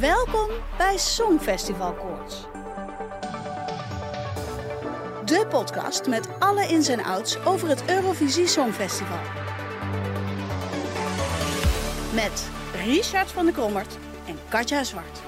[0.00, 0.48] Welkom
[0.78, 2.42] bij Songfestival Koorts.
[5.24, 9.18] De podcast met alle ins en outs over het Eurovisie Songfestival.
[12.14, 12.48] Met
[12.84, 15.23] Richard van der Krommert en Katja Zwart.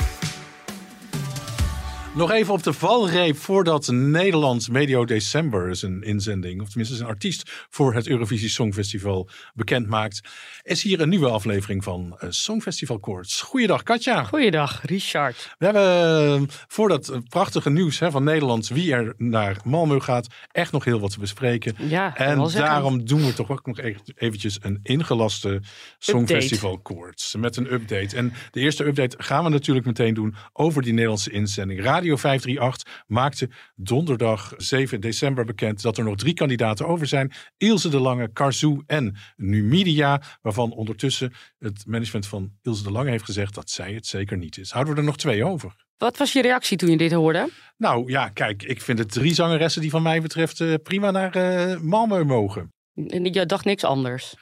[2.16, 7.66] Nog even op de valreep voordat Nederland medio december zijn inzending, of tenminste zijn artiest
[7.70, 10.20] voor het Eurovisie Songfestival bekend maakt,
[10.62, 13.40] is hier een nieuwe aflevering van uh, Songfestival Koorts.
[13.40, 14.24] Goeiedag Katja.
[14.24, 15.54] Goeiedag Richard.
[15.58, 20.26] We hebben uh, voor dat prachtige nieuws hè, van Nederland, wie er naar Malmö gaat,
[20.52, 21.74] echt nog heel wat te bespreken.
[21.88, 23.80] Ja, en daarom doen we toch ook nog
[24.14, 25.62] eventjes een ingelaste
[25.98, 28.16] Songfestival Koorts met een update.
[28.16, 31.82] En de eerste update gaan we natuurlijk meteen doen over die Nederlandse inzending.
[31.82, 37.32] Radio Radio 538 maakte donderdag 7 december bekend dat er nog drie kandidaten over zijn.
[37.56, 40.22] Ilse de Lange, Carzou en Numidia.
[40.42, 44.58] Waarvan ondertussen het management van Ilse de Lange heeft gezegd dat zij het zeker niet
[44.58, 44.70] is.
[44.70, 45.84] Houden we er nog twee over.
[45.96, 47.48] Wat was je reactie toen je dit hoorde?
[47.76, 51.36] Nou ja, kijk, ik vind het drie zangeressen die van mij betreft uh, prima naar
[51.36, 52.72] uh, Malmö mogen.
[52.94, 54.34] En je dacht niks anders?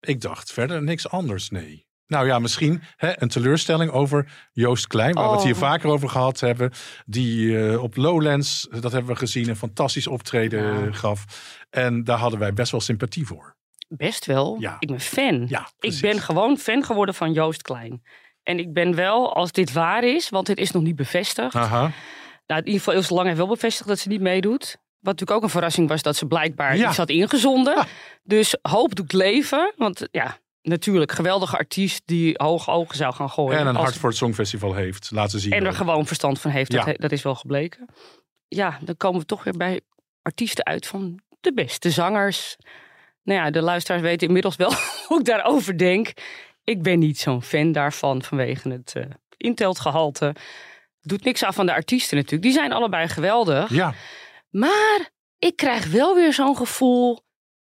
[0.00, 1.86] Ik dacht verder niks anders, nee.
[2.12, 5.58] Nou ja, misschien hè, een teleurstelling over Joost Klein, waar we het hier oh.
[5.58, 6.70] vaker over gehad hebben.
[7.06, 11.24] Die uh, op Lowlands, dat hebben we gezien, een fantastisch optreden gaf.
[11.70, 13.56] En daar hadden wij best wel sympathie voor.
[13.88, 14.56] Best wel.
[14.58, 14.76] Ja.
[14.78, 15.46] Ik ben fan.
[15.48, 18.02] Ja, ik ben gewoon fan geworden van Joost Klein.
[18.42, 21.54] En ik ben wel, als dit waar is, want dit is nog niet bevestigd.
[21.54, 21.90] Aha.
[22.46, 24.76] Nou, in ieder geval Ilse Lang heeft wel bevestigd dat ze niet meedoet.
[25.00, 27.86] Wat natuurlijk ook een verrassing was dat ze blijkbaar iets had ingezonden.
[28.22, 29.72] Dus hoop doet leven.
[29.76, 33.58] Want ja, natuurlijk geweldige artiest die hoge ogen zou gaan gooien.
[33.58, 35.52] En een hart voor het Songfestival heeft laten zien.
[35.52, 37.88] En er gewoon verstand van heeft, dat, dat is wel gebleken.
[38.48, 39.80] Ja, dan komen we toch weer bij
[40.22, 42.56] artiesten uit van de beste zangers.
[43.22, 44.72] Nou ja, de luisteraars weten inmiddels wel
[45.08, 46.12] hoe ik daarover denk.
[46.64, 49.04] Ik ben niet zo'n fan daarvan vanwege het uh,
[49.36, 50.34] inteltgehalte.
[51.00, 52.42] Doet niks af van de artiesten natuurlijk.
[52.42, 53.70] Die zijn allebei geweldig.
[53.70, 53.94] Ja.
[54.50, 57.20] Maar ik krijg wel weer zo'n gevoel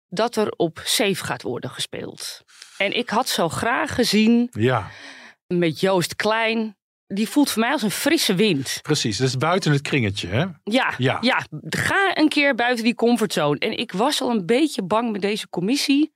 [0.08, 2.42] dat er op safe gaat worden gespeeld.
[2.78, 4.90] En ik had zo graag gezien ja.
[5.46, 6.76] met Joost Klein.
[7.06, 8.78] Die voelt voor mij als een frisse wind.
[8.82, 10.44] Precies, dat is buiten het kringetje, hè?
[10.64, 11.18] Ja, ja.
[11.20, 13.58] ja, ga een keer buiten die comfortzone.
[13.58, 16.12] En ik was al een beetje bang met deze commissie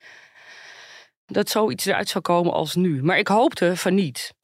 [1.27, 3.03] dat zoiets eruit zou komen als nu.
[3.03, 4.35] Maar ik hoopte van niet.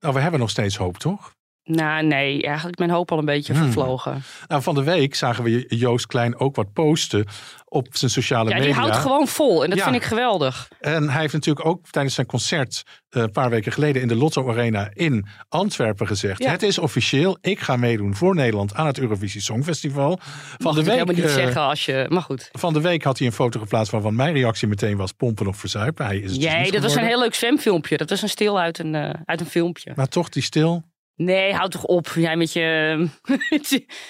[0.00, 1.36] Nou, we hebben nog steeds hoop, toch?
[1.68, 3.62] Nou, nee, eigenlijk mijn hoop al een beetje hmm.
[3.62, 4.22] vervlogen.
[4.46, 7.26] Nou, van de week zagen we Joost Klein ook wat posten
[7.64, 8.58] op zijn sociale media.
[8.58, 10.68] Ja, die houdt gewoon vol en dat vind ik geweldig.
[10.80, 14.14] En hij heeft natuurlijk ook tijdens zijn concert uh, een paar weken geleden in de
[14.14, 18.98] Lotto Arena in Antwerpen gezegd: Het is officieel, ik ga meedoen voor Nederland aan het
[18.98, 20.18] Eurovisie Songfestival.
[20.58, 20.92] Van de week.
[20.92, 22.06] helemaal niet uh, zeggen als je.
[22.08, 22.48] Maar goed.
[22.52, 25.56] Van de week had hij een foto geplaatst waarvan mijn reactie meteen was: pompen of
[25.56, 26.06] verzuipen.
[26.06, 27.96] Hij is het dus nee, dat was een heel leuk zwemfilmpje.
[27.96, 29.92] Dat was een stil uit een, uh, uit een filmpje.
[29.94, 30.84] Maar toch, die stil.
[31.18, 32.08] Nee, houd toch op.
[32.14, 32.96] Jij met je.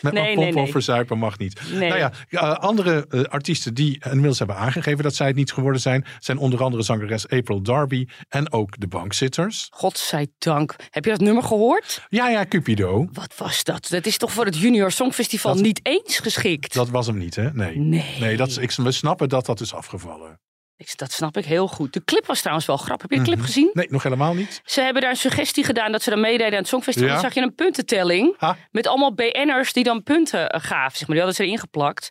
[0.00, 0.66] met nee, nee, nee.
[0.66, 1.60] verzuipen mag niet.
[1.72, 1.88] Nee.
[1.88, 6.04] Nou ja, andere uh, artiesten die inmiddels hebben aangegeven dat zij het niet geworden zijn,
[6.18, 9.66] zijn onder andere zangeres April Darby en ook de bankzitters.
[9.70, 10.76] Godzijdank.
[10.91, 12.06] Heb je dat nummer gehoord?
[12.08, 13.08] Ja, ja, Cupido.
[13.12, 13.88] Wat was dat?
[13.88, 16.74] Dat is toch voor het Junior Songfestival dat, niet eens geschikt?
[16.74, 17.52] Dat was hem niet, hè?
[17.52, 17.78] Nee.
[17.78, 18.16] Nee.
[18.20, 20.41] nee dat, ik, we snappen dat dat is afgevallen.
[20.78, 21.93] Dat snap ik heel goed.
[21.93, 23.09] De clip was trouwens wel grappig.
[23.09, 23.47] Heb je de clip mhm.
[23.47, 23.71] gezien?
[23.72, 24.61] Nee, nog helemaal niet.
[24.65, 27.11] Ze hebben daar een suggestie gedaan dat ze dan meededen aan het Songfestival.
[27.11, 28.37] Dan zag je een puntentelling
[28.71, 30.99] met allemaal BN'ers die dan punten eh, gaven.
[30.99, 31.16] Zeg maar.
[31.16, 32.11] Die hadden ze erin geplakt.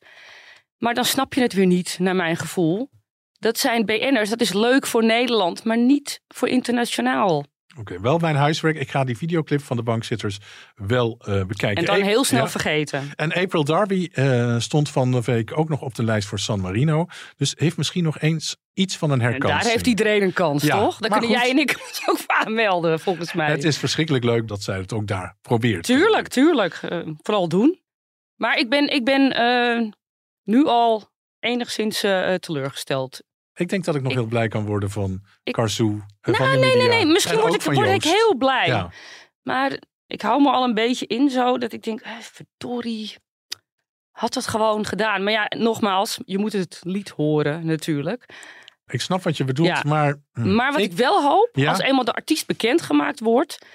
[0.78, 2.90] Maar dan snap je het weer niet, naar mijn gevoel.
[3.40, 7.46] Dat zijn BN'ers, dat is leuk voor Nederland, maar niet voor internationaal.
[7.80, 8.78] Oké, wel mijn huiswerk.
[8.78, 10.38] Ik ga die videoclip van de bankzitters
[10.76, 11.86] wel uh, bekijken.
[11.86, 13.12] En dan heel snel vergeten.
[13.16, 16.60] En April Darby uh, stond van de week ook nog op de lijst voor San
[16.60, 17.06] Marino.
[17.36, 19.54] Dus heeft misschien nog eens iets van een herkansing.
[19.54, 20.98] En daar heeft iedereen een kans, toch?
[20.98, 23.50] Dan kunnen jij en ik ons ook aanmelden, volgens mij.
[23.50, 25.84] Het is verschrikkelijk leuk dat zij het ook daar probeert.
[25.84, 26.80] Tuurlijk, tuurlijk.
[26.90, 27.82] Uh, vooral doen.
[28.36, 29.94] Maar ik ben, ik ben
[30.44, 31.10] nu al
[31.40, 32.00] enigszins
[32.40, 33.22] teleurgesteld.
[33.58, 36.02] Ik denk dat ik nog heel blij kan worden van Carzou.
[36.22, 37.06] Nou, van nee, nee, nee.
[37.06, 38.68] Misschien word ik, word ik heel blij.
[38.68, 38.92] Ja.
[39.42, 43.16] Maar ik hou me al een beetje in zo dat ik denk, eh, verdorie,
[44.12, 45.24] had dat gewoon gedaan.
[45.24, 48.26] Maar ja, nogmaals, je moet het lied horen natuurlijk.
[48.88, 50.16] Ik snap wat je bedoelt, maar...
[50.34, 50.56] Hm.
[50.56, 53.66] Maar wat ik, wel hoop, als eenmaal de artiest bekendgemaakt wordt...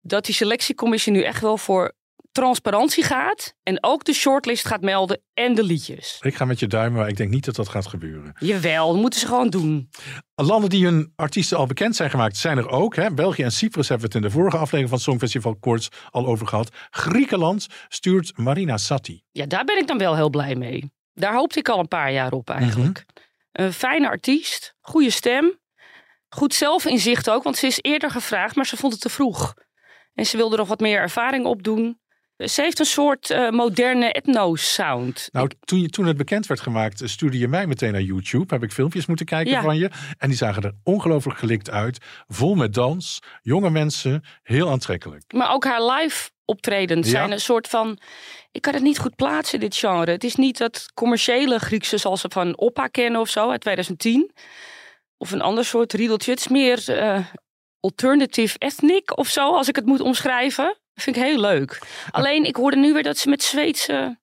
[0.00, 1.92] dat die selectiecommissie nu echt wel voor
[2.36, 3.54] transparantie gaat.
[3.62, 6.18] En ook de shortlist gaat melden en de liedjes.
[6.20, 8.36] Ik ga met je duimen, maar ik denk niet dat dat gaat gebeuren.
[8.38, 9.90] Jawel, dat moeten ze gewoon doen.
[10.34, 12.96] Landen die hun artiesten al bekend zijn gemaakt, zijn er ook.
[12.96, 13.10] Hè?
[13.10, 16.46] België en Cyprus hebben we het in de vorige aflevering van Songfestival Koorts al over
[16.46, 16.68] gehad.
[16.90, 19.22] Griekenland stuurt Marina Satti.
[19.30, 20.92] Ja, daar ben ik dan wel heel blij mee.
[21.12, 23.04] Daar hoopte ik al een paar jaar op eigenlijk.
[23.06, 23.64] Mhm.
[23.64, 25.58] Een fijne artiest, goede stem.
[26.28, 29.54] Goed zelfinzicht ook, want ze is eerder gevraagd, maar ze vond het te vroeg.
[30.14, 32.00] En ze wilde nog wat meer ervaring opdoen.
[32.36, 35.28] Ze heeft een soort uh, moderne ethno-sound.
[35.32, 38.54] Nou, toen, toen het bekend werd gemaakt, eh, stuurde je mij meteen naar YouTube.
[38.54, 39.90] Heb ik filmpjes moeten kijken van je.
[40.18, 41.98] En die zagen er ongelooflijk gelikt uit.
[42.28, 45.22] Vol met dans, jonge mensen, heel aantrekkelijk.
[45.32, 47.98] Maar ook haar live optredens zijn een soort van...
[48.52, 50.10] Ik kan het niet goed plaatsen, dit genre.
[50.10, 54.30] Het is niet dat commerciële Griekse zoals ze van Oppa kennen of zo, uit 2010.
[55.18, 56.30] Of een ander soort riedeltje.
[56.30, 57.26] Het is meer uh,
[57.80, 60.76] alternative ethnic of zo, als ik het moet omschrijven.
[60.96, 61.82] Vind ik heel leuk.
[62.10, 64.18] Alleen, ik hoorde nu weer dat ze met Zweedse,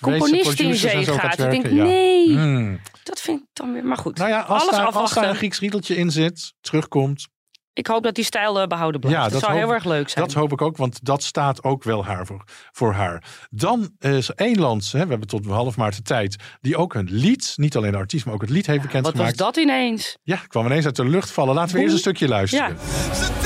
[0.00, 1.38] componisten in zee gaat.
[1.38, 2.80] ik denk, nee, hmm.
[3.02, 3.84] dat vind ik dan weer...
[3.84, 7.26] Maar goed, nou ja, als alles daar, Als daar een Grieks riedeltje in zit, terugkomt...
[7.72, 9.18] Ik hoop dat die stijl uh, behouden blijft.
[9.18, 10.24] Ja, dat, zou heel erg leuk zijn.
[10.24, 13.24] Dat hoop ik ook, want dat staat ook wel haar voor, voor haar.
[13.50, 17.08] Dan is één land, hè, we hebben tot half maart de tijd, die ook een
[17.10, 19.36] lied, niet alleen de artiest, maar ook het lied heeft ja, bekendgemaakt.
[19.36, 20.18] Wat was dat ineens?
[20.22, 21.54] Ja, kwam ineens uit de lucht vallen.
[21.54, 22.68] Laten we eerst een stukje luisteren.
[22.68, 23.45] Ja.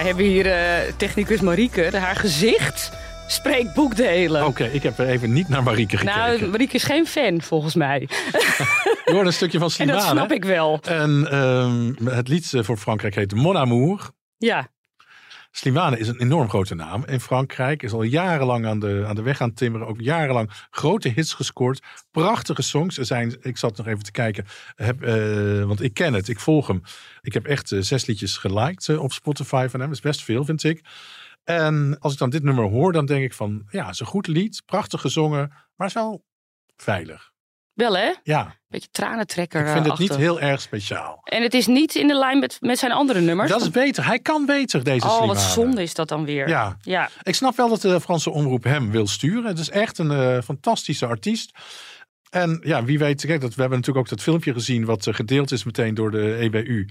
[0.00, 1.96] Wij hebben hier uh, technicus Marieke.
[1.96, 2.92] Haar gezicht
[3.26, 4.46] spreekt boekdelen.
[4.46, 6.20] Oké, ik heb er even niet naar Marieke gekeken.
[6.20, 8.00] Nou, Marieke is geen fan, volgens mij.
[9.04, 9.98] Je hoort een stukje van Slimane.
[9.98, 10.80] En dat snap ik wel.
[10.82, 14.10] En um, het lied voor Frankrijk heet Mon Amour.
[14.36, 14.68] Ja.
[15.50, 17.82] Slimane is een enorm grote naam in Frankrijk.
[17.82, 19.86] Is al jarenlang aan de, aan de weg aan timmeren.
[19.86, 21.82] Ook jarenlang grote hits gescoord.
[22.10, 22.98] Prachtige songs.
[22.98, 24.44] Er zijn, ik zat nog even te kijken.
[24.74, 26.28] Heb, uh, want ik ken het.
[26.28, 26.82] Ik volg hem.
[27.20, 29.90] Ik heb echt uh, zes liedjes geliked uh, op Spotify van hem.
[29.90, 30.84] Is best veel, vind ik.
[31.44, 33.66] En als ik dan dit nummer hoor, dan denk ik van...
[33.70, 34.62] Ja, het is een goed lied.
[34.66, 35.52] Prachtig gezongen.
[35.76, 36.24] Maar is wel
[36.76, 37.32] veilig.
[37.80, 38.12] Wel hè?
[38.22, 38.56] Ja.
[38.68, 39.60] Beetje tranentrekker.
[39.60, 41.20] Ik vind het niet heel erg speciaal.
[41.24, 43.50] En het is niet in de lijn met, met zijn andere nummers.
[43.50, 44.06] Dat is beter.
[44.06, 46.48] Hij kan beter, deze Oh, wat zonde is dat dan weer.
[46.48, 46.76] Ja.
[46.82, 47.08] ja.
[47.22, 49.44] Ik snap wel dat de Franse omroep hem wil sturen.
[49.44, 51.58] Het is echt een uh, fantastische artiest.
[52.30, 54.84] En ja, wie weet, kijk, dat, we hebben natuurlijk ook dat filmpje gezien...
[54.84, 56.88] wat uh, gedeeld is meteen door de EBU.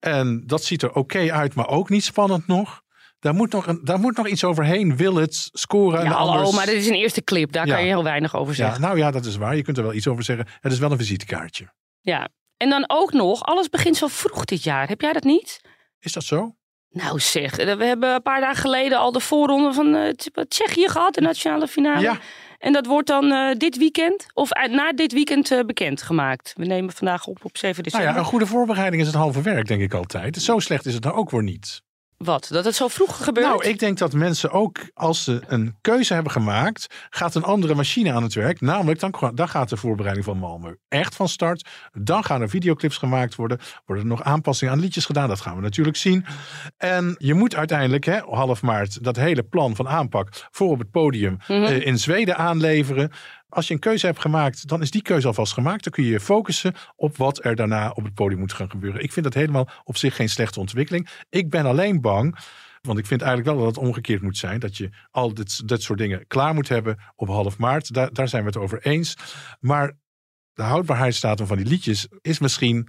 [0.00, 2.81] En dat ziet er oké uit, maar ook niet spannend nog.
[3.22, 4.96] Daar moet, nog een, daar moet nog iets overheen.
[4.96, 6.04] Wil het scoren?
[6.04, 6.50] Ja, en anders...
[6.50, 7.52] maar dit is een eerste clip.
[7.52, 8.80] Daar kan je heel weinig over zeggen.
[8.80, 9.56] Ja, nou ja, dat is waar.
[9.56, 10.46] Je kunt er wel iets over zeggen.
[10.60, 11.72] Het is wel een visitekaartje.
[12.00, 14.88] Ja, en dan ook nog, alles begint zo vroeg dit jaar.
[14.88, 15.60] Heb jij dat niet?
[15.98, 16.54] Is dat zo?
[16.88, 20.08] Nou zeg, we hebben een paar dagen geleden al de voorronde van uh,
[20.48, 22.00] Tsjechië gehad, de nationale finale.
[22.00, 22.18] Ja.
[22.58, 26.52] En dat wordt dan uh, dit weekend, of uh, na dit weekend bekendgemaakt.
[26.56, 28.08] We nemen vandaag op op 7 december.
[28.08, 30.36] Nou ja, een goede voorbereiding is het halve werk, denk ik altijd.
[30.36, 31.82] Zo slecht is het nou ook weer niet.
[32.24, 32.48] Wat?
[32.50, 33.46] Dat het zo vroeg gebeurt?
[33.46, 37.74] Nou, ik denk dat mensen ook als ze een keuze hebben gemaakt, gaat een andere
[37.74, 38.60] machine aan het werk.
[38.60, 41.68] Namelijk, dan, dan gaat de voorbereiding van Malmö echt van start.
[41.92, 43.58] Dan gaan er videoclips gemaakt worden.
[43.84, 45.28] Worden er nog aanpassingen aan liedjes gedaan.
[45.28, 46.24] Dat gaan we natuurlijk zien.
[46.76, 50.90] En je moet uiteindelijk, hè, half maart, dat hele plan van aanpak voor op het
[50.90, 51.62] podium mhm.
[51.62, 53.10] eh, in Zweden aanleveren
[53.52, 55.84] als je een keuze hebt gemaakt, dan is die keuze alvast gemaakt.
[55.84, 59.02] Dan kun je je focussen op wat er daarna op het podium moet gaan gebeuren.
[59.02, 61.08] Ik vind dat helemaal op zich geen slechte ontwikkeling.
[61.30, 62.38] Ik ben alleen bang.
[62.80, 64.60] Want ik vind eigenlijk wel dat het omgekeerd moet zijn.
[64.60, 67.94] Dat je al dit, soort dingen klaar moet hebben op half maart.
[67.94, 69.16] Daar, daar zijn we het over eens.
[69.60, 69.92] Maar
[70.52, 72.88] de houdbaarheidsdatum van die liedjes is misschien.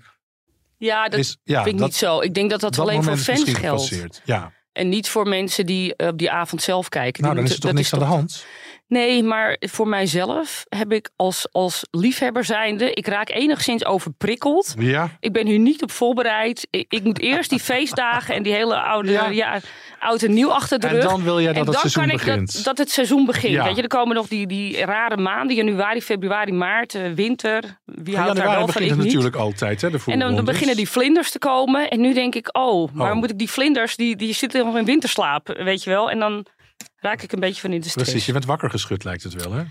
[0.77, 2.19] Ja, dat is, ja, vind ik niet zo.
[2.19, 4.21] Ik denk dat dat, alleen voor fans geldt.
[4.25, 4.51] Ja.
[4.71, 7.23] En niet voor mensen die op die avond zelf kijken.
[7.23, 8.45] Nou, dan is er toch niks aan de hand?
[8.93, 14.75] Nee, maar voor mijzelf heb ik als, als liefhebber zijnde, ik raak enigszins overprikkeld.
[14.77, 15.09] Ja.
[15.19, 16.67] Ik ben hier niet op voorbereid.
[16.69, 19.29] Ik, ik moet eerst die feestdagen en die hele oude, ja.
[19.29, 19.59] ja
[19.99, 21.03] oud en nieuw achter de rug.
[21.03, 22.53] En dan wil jij dat het seizoen begint.
[22.53, 23.63] Dat, dat, het seizoen begint.
[23.63, 27.79] Weet je, er komen nog die, die rare maanden, januari, februari, maart, uh, winter.
[27.85, 29.81] Wie houdt daar wel begint het natuurlijk altijd.
[29.81, 31.89] Hè, de en dan, dan, beginnen die vlinders te komen.
[31.89, 33.17] En nu denk ik, oh, maar oh.
[33.17, 36.11] moet ik die vlinders, die, die zitten nog in winterslaap, weet je wel.
[36.11, 36.45] En dan
[37.03, 38.09] raak ik een beetje van in de stress.
[38.09, 39.63] Precies, je bent wakker geschud lijkt het wel hè?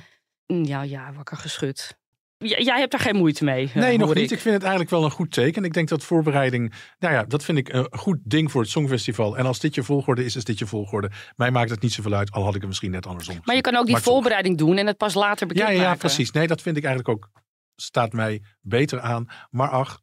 [0.46, 1.96] Mm, ja, ja, wakker geschud.
[2.38, 3.66] jij hebt daar geen moeite mee.
[3.66, 4.30] Eh, nee, nog niet.
[4.30, 4.40] Ik.
[4.40, 5.64] vind het eigenlijk wel een goed teken.
[5.64, 9.36] Ik denk dat voorbereiding, nou ja, dat vind ik een goed ding voor het Songfestival.
[9.36, 11.10] En als dit je volgorde is, is dit je volgorde.
[11.36, 13.40] Mij maakt het niet zoveel uit, al had ik het misschien net andersom.
[13.44, 16.30] Maar je kan ook die voorbereiding doen en het pas later bekend ja, ja, precies.
[16.30, 17.30] Nee, dat vind ik eigenlijk ook
[17.76, 19.26] staat mij beter aan.
[19.50, 20.00] Maar ach,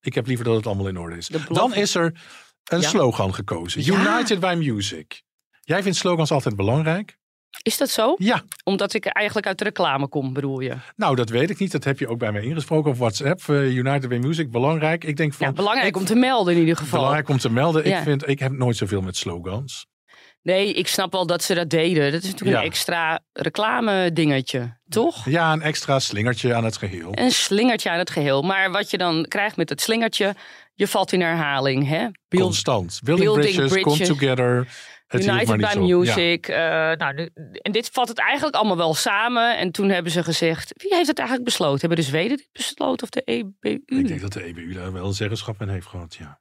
[0.00, 1.26] ik heb liever dat het allemaal in orde is.
[1.48, 2.20] Dan is er
[2.64, 3.80] een slogan gekozen.
[3.80, 5.22] United by Music.
[5.64, 7.16] Jij vindt slogans altijd belangrijk?
[7.62, 8.14] Is dat zo?
[8.18, 8.42] Ja.
[8.64, 10.74] Omdat ik eigenlijk uit de reclame kom, bedoel je?
[10.96, 11.72] Nou, dat weet ik niet.
[11.72, 13.40] Dat heb je ook bij mij ingesproken op WhatsApp.
[13.50, 15.04] Uh, United Way Music, belangrijk.
[15.04, 16.98] Ik denk van, ja, belangrijk om te melden in ieder geval.
[16.98, 17.86] Belangrijk om te melden.
[17.86, 19.86] Ik, vind, ik heb nooit zoveel met slogans.
[20.42, 22.12] Nee, ik snap wel dat ze dat deden.
[22.12, 25.24] Dat is natuurlijk een extra reclame dingetje, toch?
[25.28, 27.10] Ja, een extra slingertje aan het geheel.
[27.14, 28.42] Een slingertje aan het geheel.
[28.42, 30.34] Maar wat je dan krijgt met het slingertje,
[30.74, 31.88] je valt in herhaling.
[31.88, 32.06] Hè?
[32.28, 33.00] Constant.
[33.02, 34.68] Building, building bridges, bridges, come together.
[35.14, 36.48] United by Music.
[36.48, 37.30] Uh, nou,
[37.62, 39.58] en dit vat het eigenlijk allemaal wel samen.
[39.58, 41.80] En toen hebben ze gezegd, wie heeft het eigenlijk besloten?
[41.80, 43.82] Hebben de Zweden dit besloten of de EBU?
[43.86, 46.38] Ik denk dat de EBU daar wel zeggenschap in heeft gehad, ja.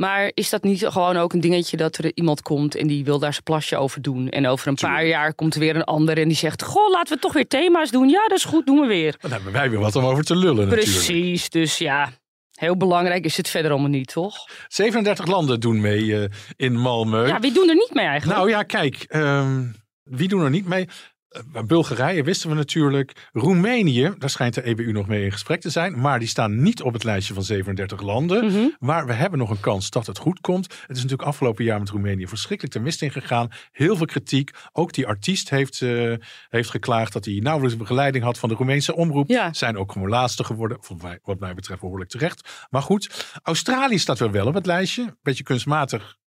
[0.00, 3.18] Maar is dat niet gewoon ook een dingetje dat er iemand komt en die wil
[3.18, 4.28] daar zijn plasje over doen?
[4.28, 7.14] En over een paar jaar komt er weer een ander en die zegt: Goh, laten
[7.14, 8.08] we toch weer thema's doen.
[8.08, 9.16] Ja, dat is goed, doen we weer.
[9.20, 10.68] Dan hebben wij weer wat om over te lullen.
[10.68, 12.12] Precies, dus ja,
[12.60, 14.48] Heel belangrijk is het verder allemaal niet, toch?
[14.68, 16.24] 37 landen doen mee uh,
[16.56, 17.26] in Malmö.
[17.26, 18.38] Ja, wie doen er niet mee eigenlijk?
[18.38, 20.88] Nou ja, kijk, um, wie doen er niet mee?
[21.30, 23.28] Eh, Bulgarije wisten we natuurlijk.
[23.32, 26.00] Roemenië, daar schijnt de EBU nog mee in gesprek te zijn.
[26.00, 28.44] Maar die staan niet op het lijstje van 37 landen.
[28.44, 30.64] Mm Maar we hebben nog een kans dat het goed komt.
[30.64, 33.48] Het is natuurlijk afgelopen jaar met Roemenië verschrikkelijk de mist ingegaan.
[33.72, 34.50] Heel veel kritiek.
[34.72, 36.14] Ook die artiest heeft, uh,
[36.48, 39.28] heeft geklaagd dat hij nauwelijks begeleiding had van de Roemeense omroep.
[39.28, 39.52] Ja.
[39.52, 40.78] Zijn ook gewoon laatste geworden.
[41.22, 42.66] Wat mij betreft behoorlijk terecht.
[42.70, 45.16] Maar goed, Australië staat wel wel op het lijstje.
[45.22, 46.18] Beetje kunstmatig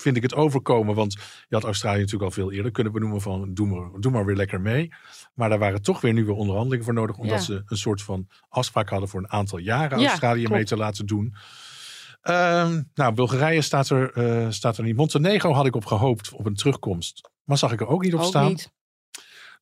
[0.00, 0.94] vind ik het overkomen.
[0.94, 1.12] Want
[1.48, 4.36] je had Australië natuurlijk al veel eerder kunnen benoemen van doe maar, doe maar weer
[4.36, 4.92] lekker mee.
[5.34, 7.16] Maar daar waren toch weer nieuwe onderhandelingen voor nodig.
[7.16, 11.06] Omdat ze een soort van afspraak hadden voor een aantal jaren Australië mee te laten
[11.06, 11.34] doen.
[12.22, 14.96] Ehm, nou, Bulgarije staat er, uh, staat er niet.
[14.96, 17.30] Montenegro had ik op gehoopt op een terugkomst.
[17.44, 18.48] Maar zag ik er ook niet op staan.
[18.48, 18.72] Niet.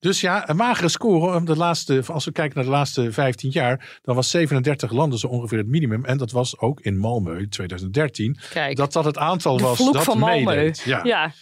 [0.01, 1.45] Dus ja, een magere score.
[1.45, 5.27] De laatste, als we kijken naar de laatste 15 jaar, dan was 37 landen zo
[5.27, 6.05] ongeveer het minimum.
[6.05, 8.39] En dat was ook in Malmö 2013.
[8.51, 10.85] Kijk, dat dat het aantal was dat van Malmö.
[10.85, 11.01] Ja.
[11.05, 11.33] ja.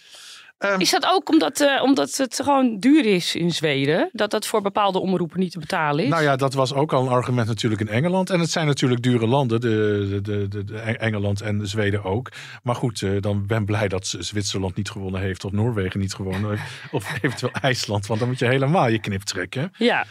[0.57, 4.09] Ehm, is dat ook omdat, uh, omdat het gewoon duur is in Zweden?
[4.11, 6.09] Dat dat voor bepaalde omroepen niet te betalen is?
[6.09, 8.29] Nou ja, dat was ook al een argument natuurlijk in Engeland.
[8.29, 12.31] En het zijn natuurlijk dure landen, de, de, de, de Engeland en Zweden ook.
[12.63, 15.45] Maar goed, uh, dan ben blij dat Zwitserland niet gewonnen heeft.
[15.45, 16.63] Of Noorwegen niet gewonnen heeft.
[16.91, 18.07] Of eventueel IJsland.
[18.07, 19.71] Want dan moet je helemaal je knip trekken.
[19.77, 20.05] Ja.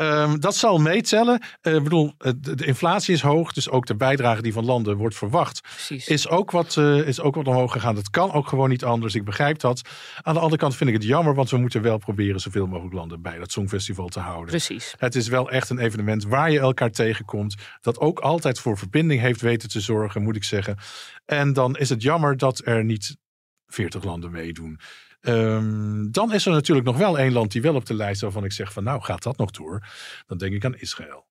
[0.00, 1.42] Um, dat zal meetellen.
[1.62, 5.16] Uh, ik bedoel, de, inflatie is hoog, dus ook de bijdrage die van landen wordt
[5.16, 7.94] verwacht, is ook, wat, uh, is ook wat omhoog gegaan.
[7.94, 9.14] Dat kan ook gewoon niet anders.
[9.14, 9.80] Ik begrijp dat.
[10.22, 12.94] Aan de andere kant vind ik het jammer, want we moeten wel proberen zoveel mogelijk
[12.94, 14.46] landen bij dat Songfestival te houden.
[14.46, 14.94] Precies.
[14.98, 19.20] Het is wel echt een evenement waar je elkaar tegenkomt, dat ook altijd voor verbinding
[19.20, 20.76] heeft weten te zorgen, moet ik zeggen.
[21.24, 23.16] En dan is het jammer dat er niet
[23.66, 24.80] 40 landen meedoen.
[25.20, 28.44] Um, dan is er natuurlijk nog wel één land die wel op de lijst waarvan
[28.44, 29.86] ik zeg van nou gaat dat nog door.
[30.26, 31.26] Dan denk ik aan Israël.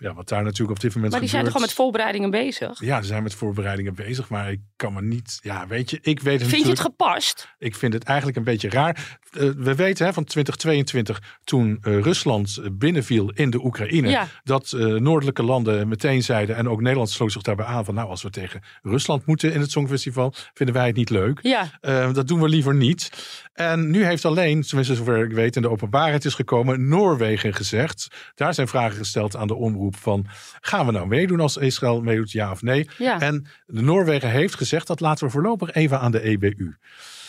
[0.00, 2.80] Ja, wat daar natuurlijk op dit moment Maar die zijn toch al met voorbereidingen bezig?
[2.80, 4.28] Ja, ze zijn met voorbereidingen bezig.
[4.28, 5.38] Maar ik kan me niet...
[5.42, 7.54] Ja, weet je, ik weet het Vind je het gepast?
[7.58, 9.18] Ik vind het eigenlijk een beetje raar.
[9.32, 14.08] Uh, we weten hè, van 2022, toen uh, Rusland binnenviel in de Oekraïne...
[14.08, 14.26] Ja.
[14.42, 16.56] dat uh, noordelijke landen meteen zeiden...
[16.56, 17.94] en ook Nederland sloot zich daarbij aan van...
[17.94, 20.34] nou, als we tegen Rusland moeten in het Songfestival...
[20.54, 21.38] vinden wij het niet leuk.
[21.42, 21.70] Ja.
[22.12, 23.10] dat doen we liever niet.
[23.52, 25.56] En nu heeft alleen, tenminste zover ik weet...
[25.56, 28.08] in de openbaarheid is gekomen, Noorwegen gezegd...
[28.34, 30.26] daar zijn vragen gesteld aan de omroep van
[30.60, 32.88] gaan we nou meedoen als Israël meedoet, ja of nee?
[32.98, 33.20] Ja.
[33.20, 36.76] En de Noorwegen heeft gezegd dat laten we voorlopig even aan de EBU.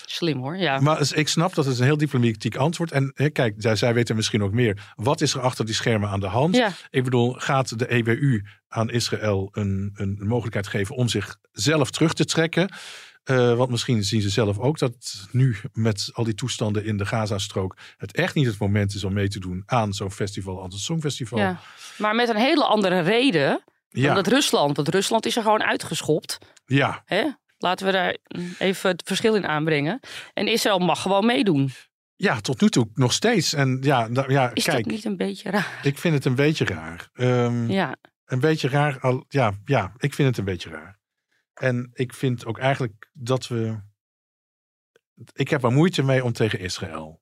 [0.06, 0.80] Slim hoor, ja.
[0.80, 2.91] Maar ik snap dat het een heel diplomatiek antwoord.
[2.91, 4.94] En hè, kijk, zij, zij weten misschien ook meer.
[4.96, 6.56] Wat is er achter die schermen aan de hand?
[6.56, 6.72] Ja.
[6.89, 12.25] Ik bedoel, gaat de EBU aan Israël een, een mogelijkheid geven om zichzelf terug te
[12.25, 12.74] trekken?
[13.32, 17.06] Uh, want misschien zien ze zelf ook dat nu met al die toestanden in de
[17.06, 20.74] Gazastrook het echt niet het moment is om mee te doen aan zo'n festival als
[20.74, 21.40] het Songfestival.
[21.40, 21.60] Ja,
[21.98, 24.14] maar met een hele andere reden dan ja.
[24.14, 24.76] dat Rusland.
[24.76, 26.38] Want Rusland is er gewoon uitgeschopt.
[26.66, 27.02] Ja.
[27.06, 27.24] Hè?
[27.58, 28.18] Laten we daar
[28.58, 30.00] even het verschil in aanbrengen.
[30.34, 31.72] En Israël mag gewoon meedoen.
[32.16, 33.54] Ja, tot nu toe nog steeds.
[33.54, 35.80] En ja, ja is kijk, dat niet een beetje raar?
[35.84, 37.10] Ik vind het een beetje raar.
[37.14, 37.96] Um, ja.
[38.26, 39.00] Een beetje raar.
[39.00, 41.00] Al, ja, ja, ik vind het een beetje raar.
[41.62, 43.80] En ik vind ook eigenlijk dat we.
[45.34, 47.22] Ik heb er moeite mee om tegen Israël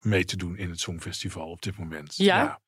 [0.00, 2.16] mee te doen in het Songfestival op dit moment.
[2.16, 2.60] Ja.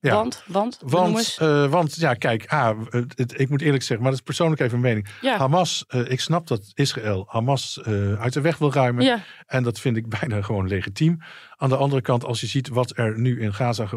[0.00, 0.14] ja.
[0.14, 4.20] Want, want, want, uh, want ja, kijk, ah, het, ik moet eerlijk zeggen, maar dat
[4.20, 5.08] is persoonlijk even een mening.
[5.20, 5.36] Ja.
[5.36, 9.04] Hamas, uh, ik snap dat Israël Hamas uh, uit de weg wil ruimen.
[9.04, 9.24] Ja.
[9.46, 11.22] En dat vind ik bijna gewoon legitiem.
[11.56, 13.88] Aan de andere kant, als je ziet wat er nu in Gaza...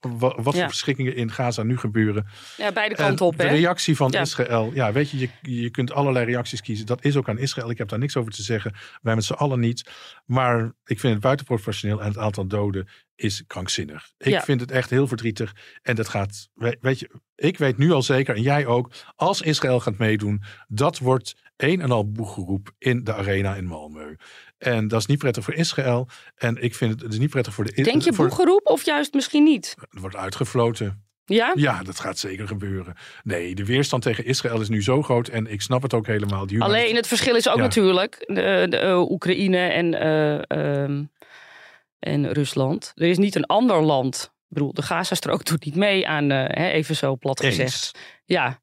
[0.00, 2.26] Wat, wat voor verschrikkingen in Gaza nu gebeuren.
[2.56, 3.38] Ja, beide kanten op.
[3.38, 4.70] De reactie van Israël.
[4.74, 6.86] Ja, weet je, je, je kunt allerlei reacties kiezen.
[6.86, 7.70] Dat is ook aan Israël.
[7.70, 8.74] Ik heb daar niks over te zeggen.
[9.02, 9.90] Wij met z'n allen niet.
[10.24, 12.00] Maar ik vind het buitenproportioneel.
[12.00, 14.10] En het aantal doden is krankzinnig.
[14.18, 15.54] Ik vind het echt heel verdrietig.
[15.82, 16.48] En dat gaat,
[16.80, 20.98] weet je, ik weet nu al zeker, en jij ook, als Israël gaat meedoen, dat
[20.98, 24.22] wordt een en al boegeroep in de arena in Malmö.
[24.58, 26.08] En dat is niet prettig voor Israël.
[26.34, 27.82] En ik vind het, het is niet prettig voor de...
[27.82, 29.74] Denk je voor, boegeroep of juist misschien niet?
[29.90, 31.06] Het wordt uitgefloten.
[31.24, 31.52] Ja?
[31.54, 32.94] Ja, dat gaat zeker gebeuren.
[33.22, 36.46] Nee, de weerstand tegen Israël is nu zo groot en ik snap het ook helemaal.
[36.58, 41.10] Alleen het verschil is ook natuurlijk de, de uh, Oekraïne en, uh, um,
[41.98, 42.92] en Rusland.
[42.94, 44.22] Er is niet een ander land.
[44.24, 47.98] Ik bedoel, de Gazastrook doet niet mee aan, uh, hè, even zo plat gezegd.
[48.24, 48.60] Ja,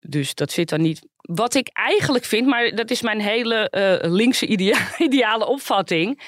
[0.00, 1.06] dus dat zit dan niet.
[1.26, 6.22] Wat ik eigenlijk vind, maar dat is mijn hele uh, linkse idea ideale opvatting.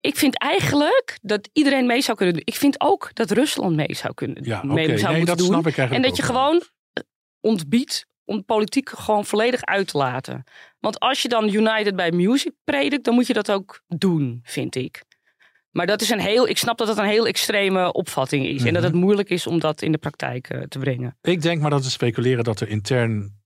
[0.00, 2.44] Ik vind eigenlijk dat iedereen mee zou kunnen doen.
[2.46, 4.98] Ik vind ook dat Rusland mee zou kunnen ja, mee okay.
[4.98, 5.62] zou nee, moeten dat doen.
[5.62, 7.02] Snap ik en dat je gewoon eh,
[7.40, 10.44] ontbiedt om politiek gewoon volledig uit te laten.
[10.78, 14.74] Want als je dan United by Music predikt, dan moet je dat ook doen, vind
[14.74, 15.02] ik.
[15.70, 18.64] Maar dat is een heel, ik snap dat dat een heel extreme opvatting is.
[18.64, 19.02] En dat het Mhm.
[19.02, 21.16] moeilijk is om dat in de praktijk uh, te brengen.
[21.22, 23.39] Ik denk maar dat we speculeren dat er intern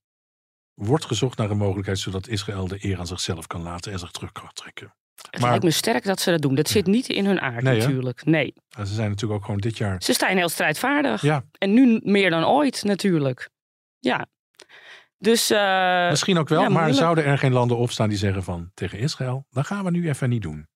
[0.74, 4.10] wordt gezocht naar een mogelijkheid zodat Israël de eer aan zichzelf kan laten en zich
[4.10, 4.94] terug kan trekken.
[5.30, 6.54] Het maar, lijkt me sterk dat ze dat doen.
[6.54, 8.24] Dat zit niet in hun aard nee, natuurlijk.
[8.24, 8.54] Nee.
[8.68, 10.02] Ze zijn natuurlijk ook gewoon dit jaar.
[10.02, 11.22] Ze staan heel strijdvaardig.
[11.22, 11.44] Ja.
[11.58, 13.50] En nu meer dan ooit natuurlijk.
[13.98, 14.26] Ja.
[15.18, 18.70] Dus, uh, Misschien ook wel, ja, maar zouden er geen landen opstaan die zeggen van
[18.74, 20.68] tegen Israël, dat gaan we nu even niet doen.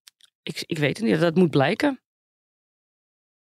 [0.42, 2.00] Ik, ik weet het niet, dat moet blijken.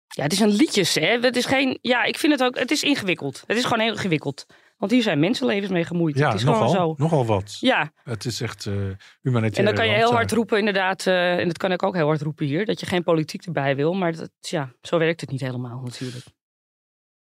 [0.08, 1.20] Ja, het is een liedjes, hè.
[1.20, 3.44] Het is geen, ja, ik vind het ook, het is ingewikkeld.
[3.48, 4.46] Het is gewoon heel ingewikkeld.
[4.82, 6.18] Want hier zijn mensenlevens mee gemoeid.
[6.18, 7.04] Ja, het is nogal, gewoon zo.
[7.04, 7.58] nogal wat.
[7.60, 7.92] Ja.
[8.04, 8.74] Het is echt uh,
[9.22, 9.60] humanitair.
[9.60, 11.06] En dan kan je heel hard roepen, inderdaad.
[11.06, 12.66] Uh, en dat kan ik ook heel hard roepen hier.
[12.66, 13.94] Dat je geen politiek erbij wil.
[13.94, 16.26] Maar dat, ja, zo werkt het niet helemaal natuurlijk.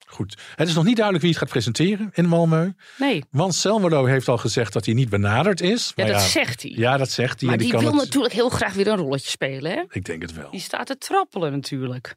[0.05, 0.37] Goed.
[0.55, 2.75] Het is nog niet duidelijk wie het gaat presenteren in Malmö.
[2.97, 3.23] Nee.
[3.31, 5.91] Want Selmado heeft al gezegd dat hij niet benaderd is.
[5.95, 6.71] Ja, dat ja, zegt hij.
[6.75, 7.49] Ja, dat zegt hij.
[7.49, 9.83] Maar en die, die wil natuurlijk heel graag weer een rolletje spelen, hè?
[9.89, 10.51] Ik denk het wel.
[10.51, 12.15] Die staat te trappelen natuurlijk.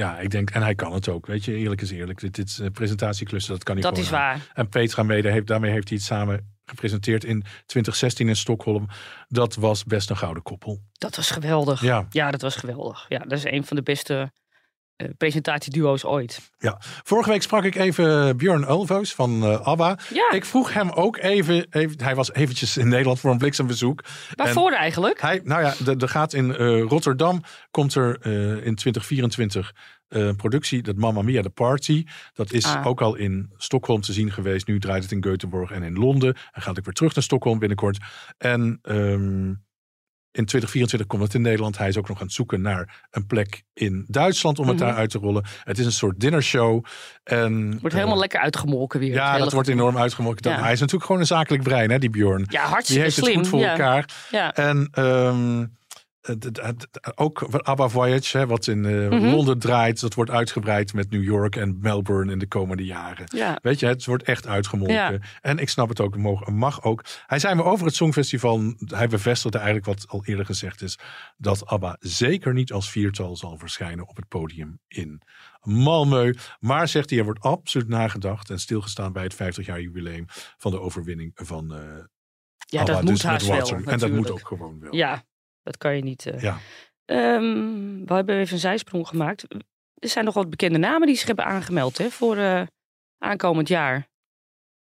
[0.00, 1.26] Ja, ik denk, en hij kan het ook.
[1.26, 2.20] Weet je, eerlijk is eerlijk.
[2.20, 4.06] Dit, dit uh, presentatieklussen, dat kan hij dat gewoon.
[4.06, 4.50] is waar.
[4.54, 8.88] En Petra Mede, heeft, daarmee heeft hij het samen gepresenteerd in 2016 in Stockholm.
[9.28, 10.80] Dat was best een gouden koppel.
[10.92, 11.82] Dat was geweldig.
[11.82, 13.06] Ja, ja dat was geweldig.
[13.08, 14.32] Ja, dat is een van de beste
[15.16, 16.50] presentatieduo's ooit.
[16.58, 19.98] Ja, vorige week sprak ik even Björn Ulvaeus van uh, ABBA.
[20.12, 20.30] Ja.
[20.30, 24.04] Ik vroeg hem ook even, even, hij was eventjes in Nederland voor een bliksembezoek.
[24.34, 25.20] Waarvoor en eigenlijk?
[25.20, 28.26] Hij, nou ja, er gaat in uh, Rotterdam, komt er
[28.64, 29.74] in 2024
[30.08, 32.04] een productie, dat Mamma Mia, The Party.
[32.34, 32.86] Dat is Ah.
[32.86, 34.66] ook al in Stockholm te zien geweest.
[34.66, 36.36] Nu draait het in Göteborg en in Londen.
[36.52, 37.98] En gaat ik weer terug naar Stockholm binnenkort.
[38.38, 38.78] En...
[38.82, 39.68] Um,
[40.32, 41.78] in 2024 komt het in Nederland.
[41.78, 44.84] Hij is ook nog aan het zoeken naar een plek in Duitsland om het Mhm.
[44.86, 45.44] daar uit te rollen.
[45.64, 46.84] Het is een soort dinnershow.
[47.24, 49.12] En, Wordt helemaal uh, lekker uitgemolken weer.
[49.12, 50.50] Ja, dat wordt enorm uitgemolken.
[50.50, 50.60] Ja.
[50.60, 52.46] Hij is natuurlijk gewoon een zakelijk brein, hè, die Bjorn.
[52.48, 53.28] Ja, hartstikke Die heeft slim.
[53.28, 53.70] het goed voor ja.
[53.70, 54.08] elkaar.
[54.30, 54.54] Ja.
[54.54, 55.78] En um,
[57.14, 59.32] ook ABBA Voyage, hè, wat in uh.
[59.32, 63.24] Londen draait, dat wordt uitgebreid met New York en Melbourne in de komende jaren.
[63.26, 63.58] Ja.
[63.62, 64.94] Weet je, het wordt echt uitgemolken.
[64.94, 65.18] Ja.
[65.40, 67.04] En ik snap het ook, mag, mag ook.
[67.26, 70.98] Hij zei me over het Songfestival, hij bevestigde eigenlijk wat al eerder gezegd is,
[71.36, 75.22] dat ABBA zeker niet als viertal zal verschijnen op het podium in
[75.60, 76.38] Malmö.
[76.58, 80.24] Maar zegt hij, er wordt absoluut nagedacht en stilgestaan bij het 50 jaar jubileum
[80.58, 81.78] van de overwinning van uh,
[82.56, 83.84] ja, ABBA, dat dus moet haast wel.
[83.84, 84.94] En dat moet ook gewoon wel.
[84.94, 85.24] Ja,
[85.62, 86.26] dat kan je niet.
[86.26, 86.40] Uh...
[86.40, 86.58] Ja.
[87.06, 89.44] Um, we hebben even een zijsprong gemaakt.
[89.94, 92.62] Er zijn nog wat bekende namen die zich hebben aangemeld hè, voor uh,
[93.18, 94.08] aankomend jaar.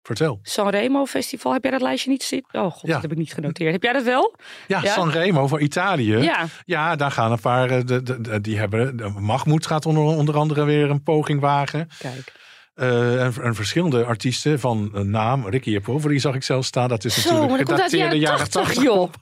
[0.01, 0.39] Vertel.
[0.41, 2.61] Sanremo Festival, heb jij dat lijstje niet zitten?
[2.61, 2.93] Oh god, Ja.
[2.93, 3.71] dat heb ik niet genoteerd.
[3.71, 4.35] Heb jij dat wel?
[4.67, 4.91] Ja, Ja?
[4.93, 6.17] Sanremo voor Italië.
[6.17, 6.45] Ja.
[6.65, 7.69] Ja, daar gaan een paar.
[7.69, 9.13] eh, De, die hebben.
[9.23, 11.89] Mahmoud gaat onder, onder andere weer een poging wagen.
[11.99, 12.33] Kijk.
[12.77, 15.47] Eh, en, en verschillende artiesten van een naam.
[15.47, 16.89] Ricky Poveri zag ik zelf staan.
[16.89, 19.11] Dat is Zo, natuurlijk de gedateerde jaren 80, joh.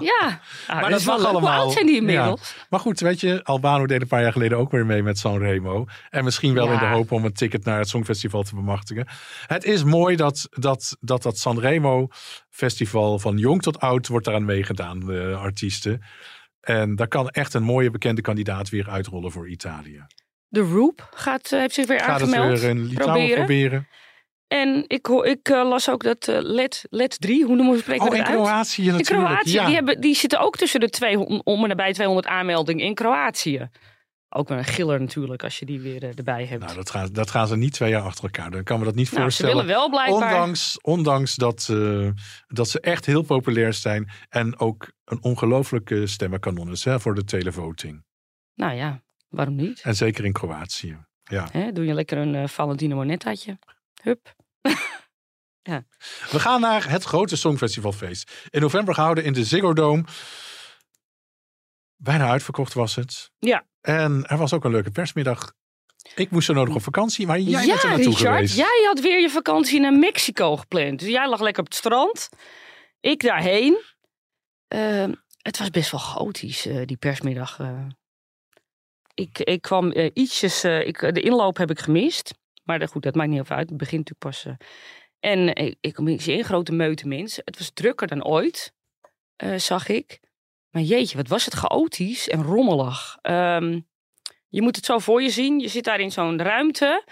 [0.00, 0.40] Ja.
[0.66, 1.16] Ah, Maar dat mag.
[1.16, 1.60] Hoe allemaal.
[1.60, 2.54] oud zijn die inmiddels?
[2.70, 5.84] Maar goed, weet je, Albano deed een paar jaar geleden ook weer mee met Sanremo.
[6.10, 6.72] En misschien wel Ja.
[6.72, 9.06] in de hoop om een ticket naar het Songfestival te bemachtigen.
[9.46, 12.06] Het is mooi dat dat, dat, dat Sanremo
[12.50, 16.02] festival van jong tot oud wordt daaraan meegedaan, de artiesten.
[16.60, 20.06] En daar kan echt een mooie bekende kandidaat weer uitrollen voor Italië.
[20.48, 22.60] De Roop gaat, eh, heeft zich weer Gaat het aangemeld.
[22.60, 23.88] weer in Litouwen proberen?
[24.48, 28.06] En ik, ik eh, las ook dat eh LED, LED 3, hoe noemen we spreken
[28.08, 28.34] Oh, in uit?
[28.34, 29.26] Kroatië In natuurlijk.
[29.28, 29.66] Kroatië, ja.
[29.66, 33.68] die, hebben, die zitten ook tussen de 200, om en nabij 200 aanmeldingen in Kroatië.
[34.30, 36.62] Ook een giller natuurlijk, als je die weer erbij hebt.
[36.64, 38.50] Nou, dat gaan, dat gaan ze niet twee jaar achter elkaar.
[38.50, 39.52] Dan kan me dat niet Nou, ze voorstellen.
[39.54, 40.32] willen wel blijkbaar.
[40.32, 41.72] Ondanks, ondanks dat,
[42.46, 44.10] dat ze echt heel populair zijn.
[44.28, 48.04] En ook een ongelooflijke stemmenkanon is hè, voor de televoting.
[48.54, 49.80] Nou ja, waarom niet?
[49.80, 50.98] En zeker in Kroatië.
[51.24, 51.48] Ja.
[51.52, 53.58] Hè, doe je lekker een uh, Valentino Monettaatje.
[54.02, 54.34] Hup.
[55.70, 55.84] ja.
[56.30, 58.46] We gaan naar het grote Songfestivalfeest.
[58.50, 60.04] In november gehouden in de Ziggo Dome.
[61.96, 63.30] Bijna uitverkocht was het.
[63.38, 63.66] Ja.
[63.80, 65.52] En er was ook een leuke persmiddag.
[66.14, 68.56] Ik moest zo nodig op vakantie, maar jij ja, bent er naartoe Richard, geweest.
[68.56, 70.98] jij had weer je vakantie naar Mexico gepland.
[70.98, 72.28] Dus jij lag lekker op het strand.
[73.00, 73.82] Ik daarheen.
[74.74, 75.06] Uh,
[75.42, 77.58] het was best wel chaotisch, uh, die persmiddag.
[77.58, 77.86] Uh.
[79.18, 80.64] Ik, ik kwam uh, ietsjes...
[80.64, 82.34] ik, de inloop heb ik gemist.
[82.64, 83.68] Maar goed, dat maakt niet even uit.
[83.68, 84.56] Het begint natuurlijk pas...
[85.20, 87.42] en ik, ik kom in grote meute mensen.
[87.44, 88.72] Het was drukker dan ooit,
[89.56, 90.20] zag ik.
[90.70, 93.18] Maar jeetje, wat was het chaotisch en rommelig.
[93.22, 93.86] Um,
[94.48, 95.58] je moet het zo voor je zien.
[95.58, 97.04] Je zit daar in zo'n ruimte.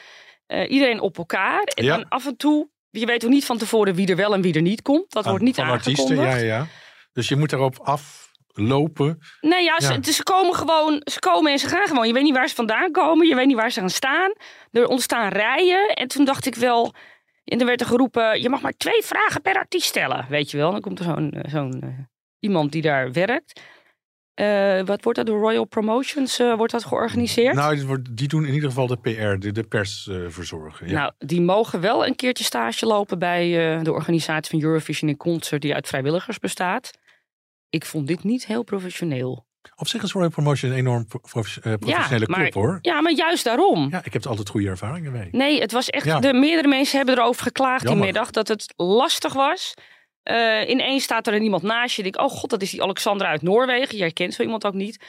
[0.46, 1.62] Iedereen op elkaar.
[1.62, 1.96] En ja.
[1.96, 2.68] dan af en toe.
[2.90, 5.12] Je weet ook niet van tevoren wie er wel en wie er niet komt.
[5.12, 6.00] Dat wordt niet aangekondigd.
[6.00, 6.66] artiesten, ja, ja.
[7.12, 7.78] Dus je moet erop
[8.56, 9.18] aflopen.
[9.40, 10.02] Nee, ja, ja.
[10.02, 11.00] Ze, ze, komen gewoon.
[11.04, 12.06] Ze komen en ze gaan gewoon.
[12.06, 13.26] Je weet niet waar ze vandaan komen.
[13.26, 14.32] Je weet niet waar ze gaan staan.
[14.72, 15.88] Er ontstaan rijen.
[15.88, 16.94] En toen dacht ik wel.
[17.44, 20.26] En er werd er geroepen: je mag maar twee vragen per artiest stellen.
[20.28, 20.70] Weet je wel.
[20.70, 21.90] Dan komt er zo'n eh, zo'n uh,
[22.38, 23.60] iemand die daar werkt.
[24.40, 25.26] Uh, wat wordt dat?
[25.26, 27.54] De Royal Promotions uh, wordt dat georganiseerd?
[27.54, 30.88] Nou, die doen in ieder geval de PR, de, de pers uh, verzorgen.
[30.88, 30.92] Ja.
[30.92, 33.48] Nou, die mogen wel een keertje stage lopen bij
[33.82, 36.90] de organisatie van Eurovision in Concert, die uit vrijwilligers bestaat.
[37.76, 39.46] Ik vond dit niet heel professioneel.
[39.76, 42.78] Op zich is Royal Promotion een enorm professionele ja, club hoor.
[42.82, 43.88] Ja, maar juist daarom.
[43.90, 45.28] Ja, ik heb altijd goede ervaringen mee.
[45.32, 46.04] Nee, het was echt.
[46.04, 46.20] Ja.
[46.20, 47.96] De meerdere mensen hebben erover geklaagd Jammer.
[47.96, 49.74] die middag dat het lastig was.
[50.24, 52.02] Uh, ineens staat er iemand naast je.
[52.02, 53.96] Ik denk, oh god, dat is die Alexandra uit Noorwegen.
[53.96, 55.04] Jij kent zo iemand ook niet.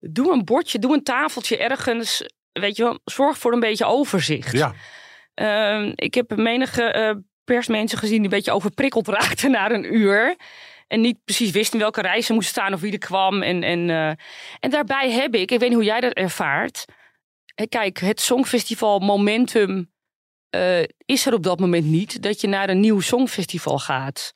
[0.00, 2.28] Doe een bordje, doe een tafeltje ergens.
[2.52, 4.52] Weet je wel, zorg voor een beetje overzicht.
[4.52, 4.74] Ja.
[5.34, 10.36] Uh, ik heb menige uh, persmensen gezien die een beetje overprikkeld raakten na een uur.
[10.94, 13.42] En niet precies wisten in welke reis ze moesten staan of wie er kwam.
[13.42, 14.08] En, en, uh,
[14.60, 16.84] en daarbij heb ik, ik weet niet hoe jij dat ervaart.
[17.68, 19.92] Kijk, het Songfestival Momentum
[21.04, 22.22] is er op dat moment niet.
[22.22, 24.32] Dat je naar een nieuw Songfestival gaat.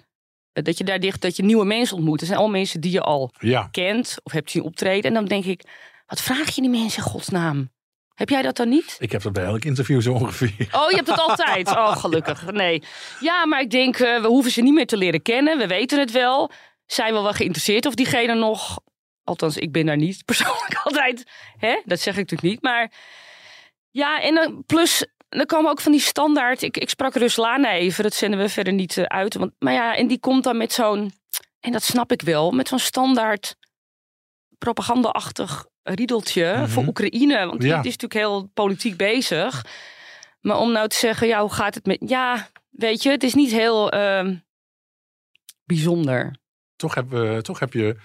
[0.52, 2.18] Dat je daar dicht, dat je nieuwe mensen ontmoet.
[2.18, 3.30] Dat zijn al mensen die je al
[3.70, 5.04] kent of hebt zien optreden.
[5.04, 5.62] En dan denk ik,
[6.06, 7.70] wat vraag je die mensen in godsnaam?
[8.18, 8.96] Heb jij dat dan niet?
[8.98, 10.68] Ik heb dat bij elk interview zo ongeveer.
[10.72, 11.68] Oh, je hebt het altijd?
[11.78, 12.50] Oh, gelukkig.
[12.50, 12.82] Nee.
[13.20, 15.58] Ja, maar ik denk, uh, we hoeven ze niet meer te leren kennen.
[15.58, 16.50] We weten het wel.
[16.86, 18.80] Zijn we wel geïnteresseerd of diegene nog...
[19.24, 21.30] Althans, ik ben daar niet persoonlijk altijd.
[21.56, 21.80] Hè?
[21.84, 22.62] Dat zeg ik natuurlijk niet.
[22.62, 22.92] Maar
[23.90, 26.62] ja, en dan plus er komen ook van die standaard.
[26.62, 29.34] Ik, ik sprak Ruslana even, dat zenden we verder niet eh, uit.
[29.34, 31.12] Want, maar ja, en die komt dan met zo'n.
[31.60, 33.56] En dat snap ik wel, met zo'n standaard
[34.58, 36.66] propaganda-achtig riedeltje mhm.
[36.66, 37.46] voor Oekraïne.
[37.46, 39.64] Want die, is natuurlijk heel politiek bezig.
[40.40, 41.98] Maar om nou te zeggen, ja, hoe gaat het met.
[42.06, 44.28] Ja, weet je, het is niet heel uh,
[45.64, 46.36] bijzonder.
[46.76, 47.96] Toch heb, uh, toch heb je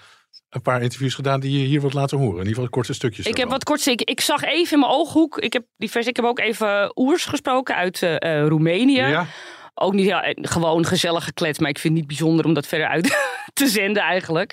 [0.54, 2.32] een paar interviews gedaan die je hier wilt laten horen.
[2.32, 3.26] In ieder geval korte stukjes.
[3.26, 3.90] Ik heb wat korte.
[3.90, 5.38] Ik, ik zag even in mijn ooghoek.
[5.38, 8.96] Ik heb, divers, ik heb ook even Oers gesproken uit uh, Roemenië.
[8.96, 9.26] Ja.
[9.74, 12.86] Ook niet ja, gewoon gezellig gekletst, maar ik vind het niet bijzonder om dat verder
[12.86, 13.16] uit
[13.52, 14.52] te zenden eigenlijk.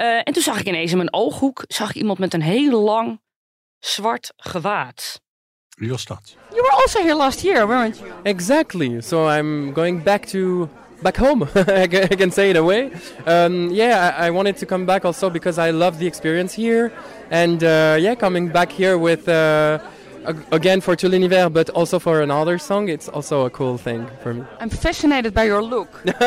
[0.00, 2.80] Uh, en toen zag ik ineens in mijn ooghoek zag ik iemand met een heel
[2.80, 3.20] lang
[3.78, 5.20] zwart gewaad.
[5.76, 6.36] Wie was dat?
[6.50, 8.10] You were also here last year, weren't you?
[8.22, 9.00] Exactly.
[9.00, 10.68] So I'm going back to
[11.02, 11.46] back home.
[11.54, 12.90] I can say it away.
[13.26, 16.90] Um, yeah, I, I, wanted to come back also because I love the experience here,
[17.30, 19.78] and uh, yeah, coming back here with uh,
[20.52, 24.34] again for Tout l'univers, but also for another song, it's also a cool thing for
[24.34, 24.44] me.
[24.60, 26.02] I'm fascinated by your look.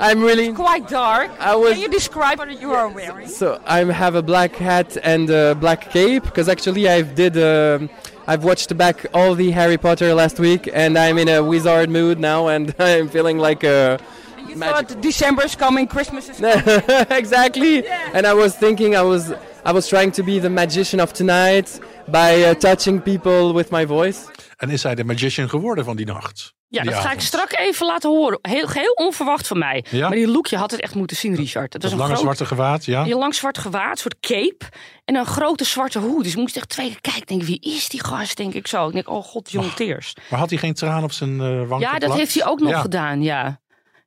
[0.00, 1.30] I'm really it's quite dark.
[1.38, 3.28] I was, Can you describe what you are wearing?
[3.28, 7.36] So I have a black hat and a black cape because actually I've did.
[7.36, 7.90] Um,
[8.26, 12.20] I've watched back all the Harry Potter last week, and I'm in a wizard mood
[12.20, 13.98] now, and I'm feeling like a.
[14.46, 14.88] You magic.
[14.88, 17.06] thought December is coming, Christmas is coming.
[17.10, 18.10] exactly, yeah.
[18.14, 19.32] and I was thinking I was
[19.64, 21.78] I was trying to be the magician of tonight
[22.10, 24.18] by uh, touching people with my voice.
[24.56, 26.54] En is hij de magician geworden van die nacht?
[26.68, 28.38] Ja, dat ga ik straks even laten horen.
[28.42, 29.84] Heel, heel onverwacht van mij.
[29.90, 30.08] Ja?
[30.08, 31.72] Maar die look, je had het echt moeten zien, Richard.
[31.72, 33.02] Het was een lange zwarte gewaad, ja.
[33.02, 34.64] Een lang zwart gewaad, een soort cape.
[35.04, 36.22] En een grote zwarte hoed.
[36.22, 37.26] Dus ik moest echt twee keer kijken.
[37.26, 38.86] Denk, wie is die gast, denk ik zo.
[38.86, 40.16] Ik denk, oh god, John Teers.
[40.30, 42.80] Maar had hij geen traan op zijn uh, wang Ja, dat heeft hij ook nog
[42.80, 43.60] gedaan, ja.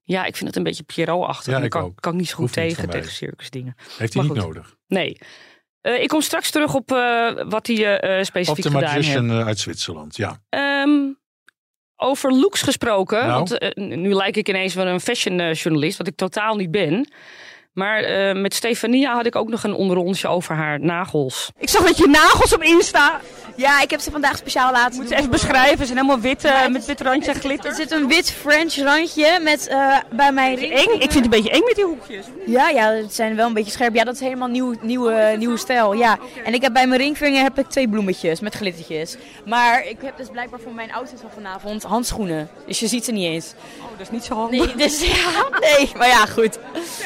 [0.04, 1.54] Ja, ik vind het een beetje Pierrot-achtig.
[1.54, 3.76] Ja, ik kan, kan ik niet zo goed tegen, tegen circusdingen.
[3.98, 4.76] Heeft hij niet nodig?
[4.88, 5.18] Nee.
[5.84, 8.98] Uh, ik kom straks terug op uh, wat hij uh, specifiek gedaan heeft.
[8.98, 10.39] Op de magician uit Zwitserland, ja.
[10.84, 11.22] Um,
[11.96, 13.28] over looks gesproken.
[13.28, 13.32] Nou.
[13.34, 17.08] Want uh, nu lijk ik ineens wel een fashionjournalist, wat ik totaal niet ben.
[17.74, 21.52] Maar uh, met Stefania had ik ook nog een onderrondje over haar nagels.
[21.60, 23.22] Ik zag dat je nagels op Insta.
[23.56, 25.78] Ja, ik heb ze vandaag speciaal laten Moet ze even beschrijven.
[25.78, 27.70] Ze zijn helemaal wit uh, met wit randje en glitter.
[27.70, 30.74] Er zit een wit French randje met uh, bij mijn ring.
[30.74, 30.94] Eng?
[30.94, 32.26] Ik vind het een beetje eng met die hoekjes.
[32.46, 33.96] Ja, ja, het zijn wel een beetje scherp.
[33.96, 35.94] Ja, dat is helemaal nieuw, nieuwe, nieuwe stijl.
[35.94, 36.18] Ja.
[36.44, 39.18] En ik heb bij mijn ringvinger heb ik twee bloemetjes met glittertjes.
[39.46, 42.50] Maar ik heb dus blijkbaar voor mijn outfit van vanavond handschoenen.
[42.68, 43.54] Dus je ziet ze niet eens.
[43.80, 44.66] Oh, dat is niet zo handig.
[44.66, 45.92] Nee, dus ja, nee.
[45.98, 46.58] Maar ja, goed.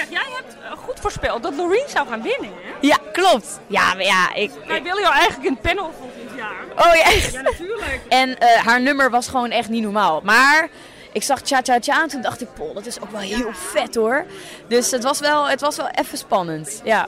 [0.09, 2.87] Jij hebt goed voorspeld dat Loreen zou gaan winnen, hè?
[2.87, 3.59] Ja, klopt.
[3.67, 4.51] Ja, maar ja, ik...
[4.67, 6.63] Wij willen jou eigenlijk in het panel volgend jaar.
[6.77, 7.31] Oh ja, echt?
[7.31, 7.99] Ja, natuurlijk.
[8.09, 10.21] En uh, haar nummer was gewoon echt niet normaal.
[10.23, 10.67] Maar
[11.11, 13.49] ik zag Cha Cha Cha en toen dacht ik, pol, dat is ook wel heel
[13.53, 14.25] vet hoor.
[14.67, 17.07] Dus het was wel, het was wel even spannend, ja.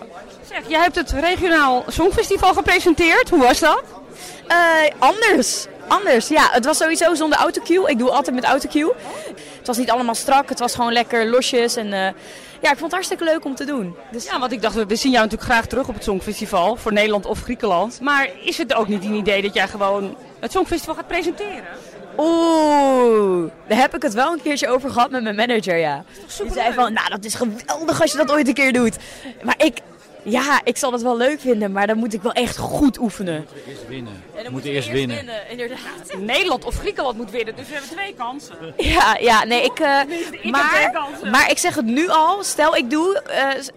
[0.49, 3.29] Zeg, jij hebt het regionaal songfestival gepresenteerd.
[3.29, 3.83] Hoe was dat?
[4.47, 4.57] Uh,
[4.99, 5.65] anders.
[5.87, 6.49] Anders, ja.
[6.51, 7.89] Het was sowieso zonder autocue.
[7.89, 8.93] Ik doe altijd met autocue.
[9.59, 10.49] Het was niet allemaal strak.
[10.49, 11.85] Het was gewoon lekker losjes en...
[11.85, 12.07] Uh,
[12.61, 13.95] ja, ik vond het hartstikke leuk om te doen.
[14.11, 14.25] Dus...
[14.25, 16.75] Ja, want ik dacht, we zien jou natuurlijk graag terug op het Songfestival.
[16.75, 17.99] Voor Nederland of Griekenland.
[18.01, 21.63] Maar is het ook niet een idee dat jij gewoon het Songfestival gaat presenteren?
[22.17, 26.03] Oeh, daar heb ik het wel een keertje over gehad met mijn manager, ja.
[26.41, 28.97] Die zei van, nou dat is geweldig als je dat ooit een keer doet.
[29.43, 29.79] Maar ik,
[30.23, 33.33] ja, ik zal het wel leuk vinden, maar dan moet ik wel echt goed oefenen.
[33.33, 34.23] Je moet eerst winnen.
[34.43, 35.15] Ja, moet eerst winnen.
[35.15, 35.49] winnen.
[35.49, 36.17] Inderdaad.
[36.35, 38.73] Nederland of Griekenland moet winnen, dus we hebben twee kansen.
[38.77, 39.79] Ja, ja nee, ik.
[39.79, 40.01] Uh,
[40.31, 41.01] ik maar,
[41.31, 42.43] maar ik zeg het nu al.
[42.43, 43.23] Stel ik doe,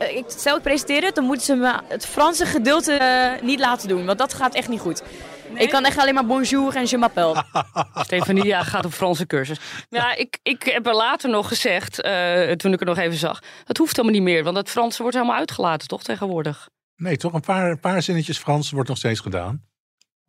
[0.00, 3.58] uh, ik, stel ik presenteer het, dan moeten ze me het Franse gedeelte uh, niet
[3.58, 5.02] laten doen, want dat gaat echt niet goed.
[5.54, 7.44] Ik kan echt alleen maar bonjour en je m'appelle.
[8.04, 9.60] Stefania gaat op Franse cursus.
[9.88, 13.42] Ja, ik, ik heb er later nog gezegd, uh, toen ik er nog even zag.
[13.64, 16.68] Het hoeft helemaal niet meer, want het Franse wordt helemaal uitgelaten, toch tegenwoordig?
[16.96, 17.32] Nee, toch?
[17.32, 19.64] Een paar, een paar zinnetjes Frans wordt nog steeds gedaan.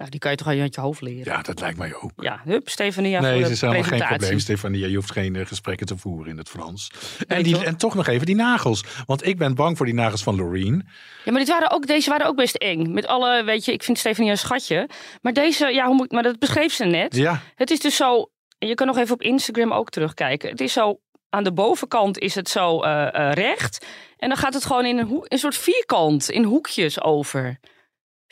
[0.03, 1.33] Ja, die kan je toch aan je hoofd leren?
[1.33, 2.11] Ja, dat lijkt mij ook.
[2.15, 4.87] Ja, hup, Stefania Nee, het is helemaal geen probleem, Stefania.
[4.87, 6.91] Je hoeft geen uh, gesprekken te voeren in het Frans.
[7.27, 8.83] En, die, en toch nog even die nagels.
[9.05, 10.87] Want ik ben bang voor die nagels van Loreen.
[11.25, 12.93] Ja, maar dit waren ook, deze waren ook best eng.
[12.93, 14.89] Met alle, weet je, ik vind Stefania een schatje.
[15.21, 17.15] Maar deze, ja, hoe moet, maar dat beschreef ze net.
[17.15, 17.41] Ja.
[17.55, 20.49] Het is dus zo, en je kan nog even op Instagram ook terugkijken.
[20.49, 23.85] Het is zo, aan de bovenkant is het zo uh, uh, recht.
[24.17, 27.59] En dan gaat het gewoon in een, een soort vierkant, in hoekjes over.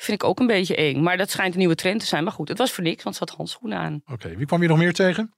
[0.02, 1.04] Vind ik ook een beetje eng.
[1.04, 2.24] Maar dat schijnt een nieuwe trend te zijn.
[2.24, 4.02] Maar goed, het was voor niks, want ze had handschoenen aan.
[4.04, 4.38] Oké, okay.
[4.38, 5.34] wie kwam je nog meer tegen?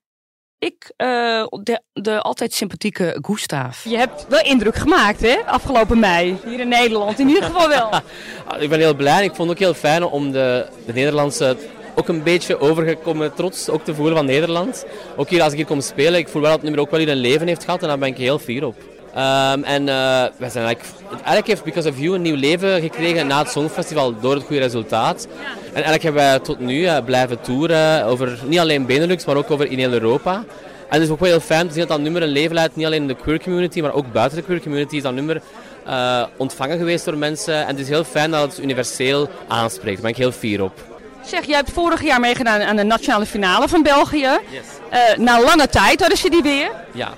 [0.59, 3.83] Ik, uh, de, de altijd sympathieke Gustav.
[3.83, 5.37] Je hebt wel indruk gemaakt, hè?
[5.45, 6.37] Afgelopen mei.
[6.45, 7.19] Hier in Nederland.
[7.19, 7.89] In ieder geval wel.
[8.63, 9.23] ik ben heel blij.
[9.23, 11.57] Ik vond het ook heel fijn om de, de Nederlandse
[11.95, 14.85] ook een beetje overgekomen trots ook te voelen van Nederland.
[15.15, 16.99] Ook hier als ik hier kom spelen, ik voel wel dat het nummer ook wel
[16.99, 18.92] hier een leven heeft gehad en daar ben ik heel fier op.
[19.17, 23.27] Um, en uh, we zijn eigenlijk, eigenlijk heeft Because of You een nieuw leven gekregen
[23.27, 25.27] na het Songfestival door het goede resultaat.
[25.67, 29.51] En eigenlijk hebben wij tot nu uh, blijven toeren over niet alleen Benelux, maar ook
[29.51, 30.33] over in heel Europa.
[30.33, 32.75] En het is ook wel heel fijn te zien dat dat nummer een leven leidt,
[32.75, 35.41] niet alleen in de queer community, maar ook buiten de queer community is dat nummer
[35.87, 37.55] uh, ontvangen geweest door mensen.
[37.55, 39.93] En het is heel fijn dat het universeel aanspreekt.
[39.93, 40.79] Daar ben ik heel fier op.
[41.25, 44.29] Zeg, jij hebt vorig jaar meegedaan aan de nationale finale van België.
[44.49, 45.17] Yes.
[45.17, 46.71] na lange tijd hadden ze die weer.
[46.91, 47.13] Ja.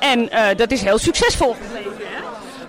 [0.00, 2.00] En uh, dat is heel succesvol gebleven?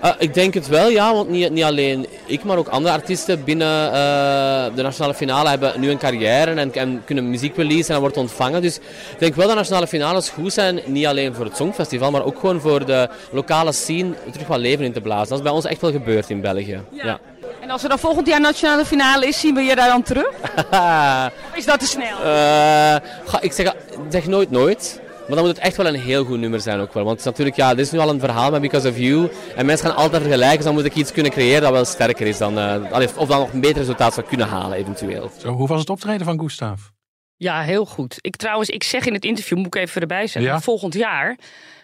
[0.03, 1.13] Uh, ik denk het wel, ja.
[1.13, 3.93] Want niet, niet alleen ik, maar ook andere artiesten binnen uh,
[4.75, 8.61] de nationale finale hebben nu een carrière en, en kunnen muziek releasen en wordt ontvangen.
[8.61, 12.23] Dus ik denk wel dat nationale finales goed zijn, niet alleen voor het Songfestival, maar
[12.23, 15.29] ook gewoon voor de lokale scene terug wat leven in te blazen.
[15.29, 16.79] Dat is bij ons echt wel gebeurd in België.
[16.91, 17.05] Ja.
[17.05, 17.19] ja.
[17.59, 20.29] En als er dan volgend jaar nationale finale is, zien we je daar dan terug?
[21.49, 22.17] of is dat te snel?
[23.25, 23.73] Ga, ik zeg,
[24.09, 24.99] zeg nooit nooit.
[25.31, 27.03] Maar dan moet het echt wel een heel goed nummer zijn ook wel.
[27.03, 29.29] Want het is natuurlijk, ja, dit is nu al een verhaal met Because of You.
[29.55, 32.27] En mensen gaan altijd vergelijken, dus dan moet ik iets kunnen creëren dat wel sterker
[32.27, 32.57] is dan...
[32.57, 35.31] Uh, of dan nog een beter resultaat zou kunnen halen, eventueel.
[35.39, 36.81] Zo, hoe was het optreden van Gustav?
[37.35, 38.17] Ja, heel goed.
[38.21, 40.61] Ik trouwens, ik zeg in het interview, moet ik even erbij zeggen, ja?
[40.61, 41.37] volgend jaar...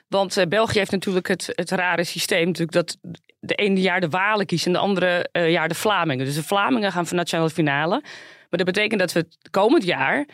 [0.08, 2.98] Want uh, België heeft natuurlijk het, het rare systeem natuurlijk dat
[3.40, 6.26] de ene jaar de Walen kiezen en de andere uh, jaar de Vlamingen.
[6.26, 8.02] Dus de Vlamingen gaan voor nationale finale.
[8.50, 10.26] Maar dat betekent dat we het komend jaar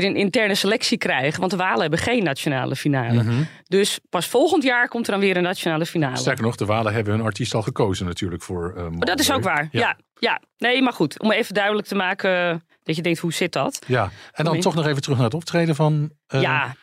[0.00, 1.40] weer een interne selectie krijgen.
[1.40, 3.22] Want de Walen hebben geen nationale finale.
[3.22, 3.42] Mhm.
[3.64, 6.16] Dus pas volgend jaar komt er dan weer een nationale finale.
[6.16, 9.42] Sterker nog, de Walen hebben hun artiest al gekozen natuurlijk voor uh, Dat is ook
[9.42, 9.80] waar, ja.
[9.80, 9.98] ja.
[10.18, 10.40] ja.
[10.58, 13.84] Nee, maar goed, om even duidelijk te maken dat je denkt, hoe zit dat?
[13.86, 16.10] Ja, en dan toch nog even terug naar het optreden van...
[16.34, 16.74] Uh, ja.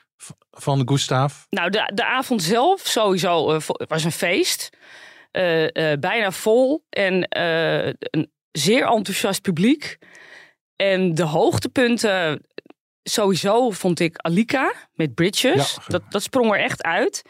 [0.52, 1.34] Van Gustav.
[1.50, 4.70] Nou, de, de avond zelf sowieso uh, was een feest.
[6.00, 9.98] Bijna vol en een zeer enthousiast publiek.
[10.76, 12.42] En de hoogtepunten
[13.04, 15.74] sowieso vond ik Alika met Bridges.
[15.74, 17.22] Ja, dat, dat sprong er echt uit.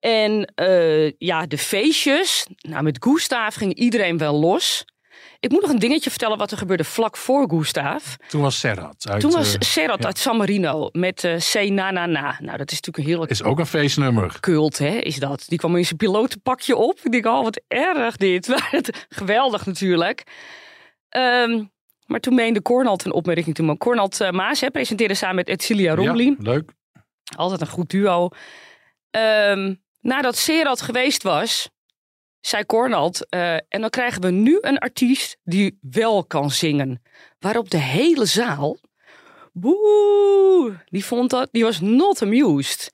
[0.00, 2.46] En uh, ja, de feestjes.
[2.56, 4.84] Nou, met Gustav ging iedereen wel los.
[5.40, 8.14] Ik moet nog een dingetje vertellen wat er gebeurde vlak voor Gustav.
[8.28, 9.06] Toen was Serrat.
[9.08, 12.36] Uit, Toen was uh, Serrat uit San Marino met uh, C Na Na Na.
[12.40, 13.30] Nou, dat is natuurlijk een heerlijk...
[13.30, 14.36] Is ook een feestnummer.
[14.40, 15.44] Kult, hè, is dat.
[15.48, 16.98] Die kwam in zijn pilotenpakje op.
[17.02, 18.54] Ik denk, oh, wat erg dit.
[19.08, 20.22] geweldig natuurlijk.
[21.16, 21.70] Um,
[22.06, 23.78] Maar toen meende Cornald een opmerking toen.
[23.78, 26.24] Cornald uh, Maas hè, presenteerde samen met Edcilia Rombly.
[26.24, 26.70] Ja, leuk.
[27.36, 28.28] Altijd een goed duo.
[29.10, 31.70] Um, nadat Serad geweest was,
[32.40, 37.02] zei Cornald, uh, en dan krijgen we nu een artiest die wel kan zingen.
[37.38, 38.78] Waarop de hele zaal,
[39.52, 42.92] boe, die vond dat, die was not amused.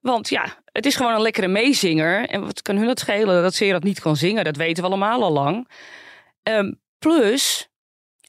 [0.00, 2.28] Want ja, het is gewoon een lekkere meezinger.
[2.28, 4.44] En wat kan hun het schelen dat Serad niet kan zingen?
[4.44, 5.68] Dat weten we allemaal al lang.
[6.42, 7.68] Um, plus,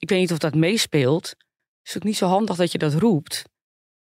[0.03, 1.29] ik weet niet of dat meespeelt.
[1.29, 3.43] Het is ook niet zo handig dat je dat roept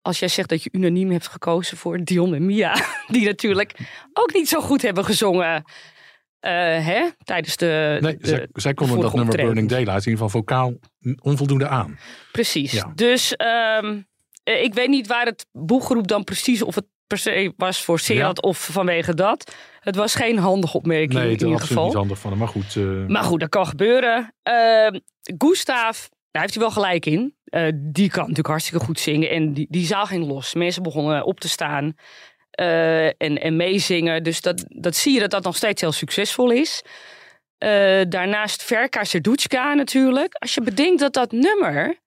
[0.04, 2.74] als jij zegt dat je unaniem hebt gekozen voor Dion en Mia,
[3.14, 3.76] die natuurlijk
[4.12, 5.54] ook niet zo goed hebben gezongen.
[5.54, 6.50] Uh,
[6.86, 7.08] hè?
[7.24, 7.98] Tijdens de.
[8.00, 10.74] Nee, de, zij, zij konden dat nummer Burning Daylight in ieder geval vocaal
[11.20, 11.98] onvoldoende aan.
[12.32, 12.82] Precies.
[12.94, 13.34] Dus
[13.82, 14.06] um,
[14.44, 18.38] ik weet niet waar het boeggroep dan precies, of het per se was voor Serat
[18.42, 18.48] ja.
[18.48, 19.55] of vanwege dat.
[19.81, 21.85] Het was geen handige opmerking nee, in ieder geval.
[21.85, 22.74] niet handig van hem, maar goed.
[22.74, 23.07] Uh...
[23.07, 24.35] Maar goed, dat kan gebeuren.
[24.48, 25.00] Uh,
[25.38, 27.35] Gustav, daar heeft hij wel gelijk in.
[27.44, 29.31] Uh, die kan natuurlijk hartstikke goed zingen.
[29.31, 30.55] En die, die zaal ging los.
[30.55, 31.96] Mensen begonnen op te staan
[32.61, 34.22] uh, en, en meezingen.
[34.22, 36.83] Dus dat, dat zie je dat dat nog steeds heel succesvol is.
[38.09, 40.35] Daarnaast Verka Serduchka natuurlijk.
[40.35, 42.03] Als je bedenkt dat dat nummer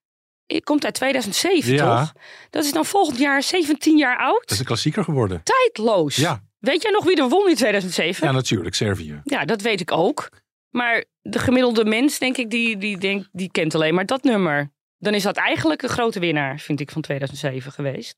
[0.64, 1.98] komt uit 2007, ja.
[1.98, 2.12] toch?
[2.50, 4.40] Dat is dan volgend jaar 17 jaar oud.
[4.40, 5.42] Dat is een klassieker geworden.
[5.42, 6.16] Tijdloos.
[6.16, 6.42] Ja.
[6.58, 8.26] Weet jij nog wie er won in 2007?
[8.26, 8.74] Ja, natuurlijk.
[8.74, 9.20] Servië.
[9.24, 10.28] Ja, dat weet ik ook.
[10.70, 14.70] Maar de gemiddelde mens, denk ik, die, die, denkt, die kent alleen maar dat nummer.
[14.98, 18.16] Dan is dat eigenlijk de grote winnaar, vind ik, van 2007 geweest.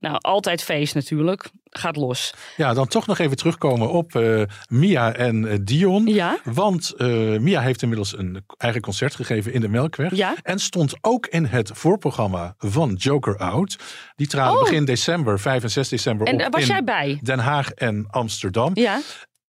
[0.00, 1.50] Nou, altijd feest natuurlijk.
[1.70, 2.34] Gaat los.
[2.56, 6.06] Ja, dan toch nog even terugkomen op uh, Mia en uh, Dion.
[6.06, 6.38] Ja?
[6.44, 10.14] Want uh, Mia heeft inmiddels een eigen concert gegeven in de Melkweg.
[10.14, 10.34] Ja?
[10.42, 13.78] En stond ook in het voorprogramma van Joker Out.
[14.16, 14.60] Die traden Oh.
[14.60, 17.18] begin december, 5 en 6 december En op was in jij bij?
[17.22, 18.70] Den Haag en Amsterdam.
[18.74, 19.00] Ja,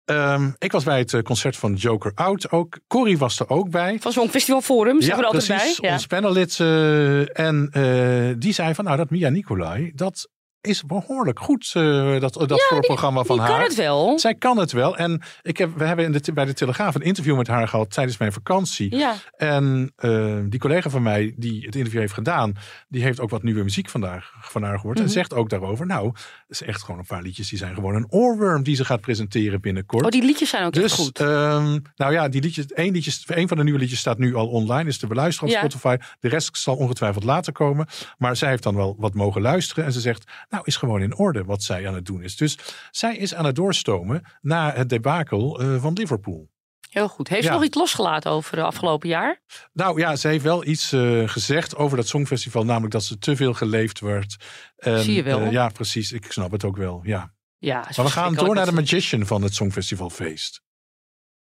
[0.05, 2.79] Ehm, ik was bij het eh, concert van Joker Out ook.
[2.88, 3.97] Corrie was er ook bij.
[3.99, 5.79] van zo'n festival forum, zijn ja, we er altijd precies.
[5.79, 5.89] bij.
[5.89, 5.95] Ja.
[5.95, 6.60] Ons panellid.
[6.60, 10.29] eh, en eh, die zei van, nou dat Mia Nicolai, dat
[10.65, 13.49] is behoorlijk goed, eh, dat, dat voorprogramma van haar.
[13.49, 14.19] kan het wel.
[14.19, 14.97] Zij kan het wel.
[14.97, 17.89] En ik heb, we hebben in de, bij de Telegraaf een interview met haar gehad
[17.91, 18.95] tijdens mijn vakantie.
[18.95, 22.54] Ja, En eh, die collega van mij die het interview heeft gedaan,
[22.88, 24.97] die heeft ook wat nieuwe muziek vandaag, van haar gehoord.
[24.97, 25.06] Mhm.
[25.06, 26.15] En zegt ook daarover, nou, het
[26.47, 29.62] is echt gewoon een paar liedjes die zijn gewoon een oorworm die ze gaat presenteren
[29.62, 30.06] binnenkort.
[30.06, 31.19] oh, die liedjes zijn ook Dus, echt goed.
[31.19, 34.47] ehm, nou ja, die liedjes, één, liedjes, één van de nieuwe liedjes staat nu al
[34.47, 35.60] online, is te beluisteren op Ja.
[35.62, 35.95] Spotify.
[36.19, 37.88] De rest zal ongetwijfeld later komen.
[38.17, 39.86] Maar zij heeft dan wel wat mogen luisteren.
[39.86, 42.36] En ze zegt, nou, is gewoon in orde wat zij aan het doen is.
[42.36, 42.58] Dus
[42.91, 46.50] zij is aan het doorstomen na het debakel eh, van Liverpool.
[46.89, 47.28] Heel goed.
[47.28, 47.48] Heeft ja.
[47.48, 49.41] ze nog iets losgelaten over het afgelopen jaar?
[49.74, 52.65] Nou ja, ze heeft wel iets eh, gezegd over dat Songfestival.
[52.65, 54.36] Namelijk dat ze te veel geleefd werd.
[54.78, 55.39] En, Zie je wel.
[55.39, 56.12] eh, ja, precies.
[56.12, 57.00] Ik snap het ook wel.
[57.04, 57.34] Ja.
[57.58, 60.62] Ja, Maar we gaan door naar de magician van het Songfestivalfeest.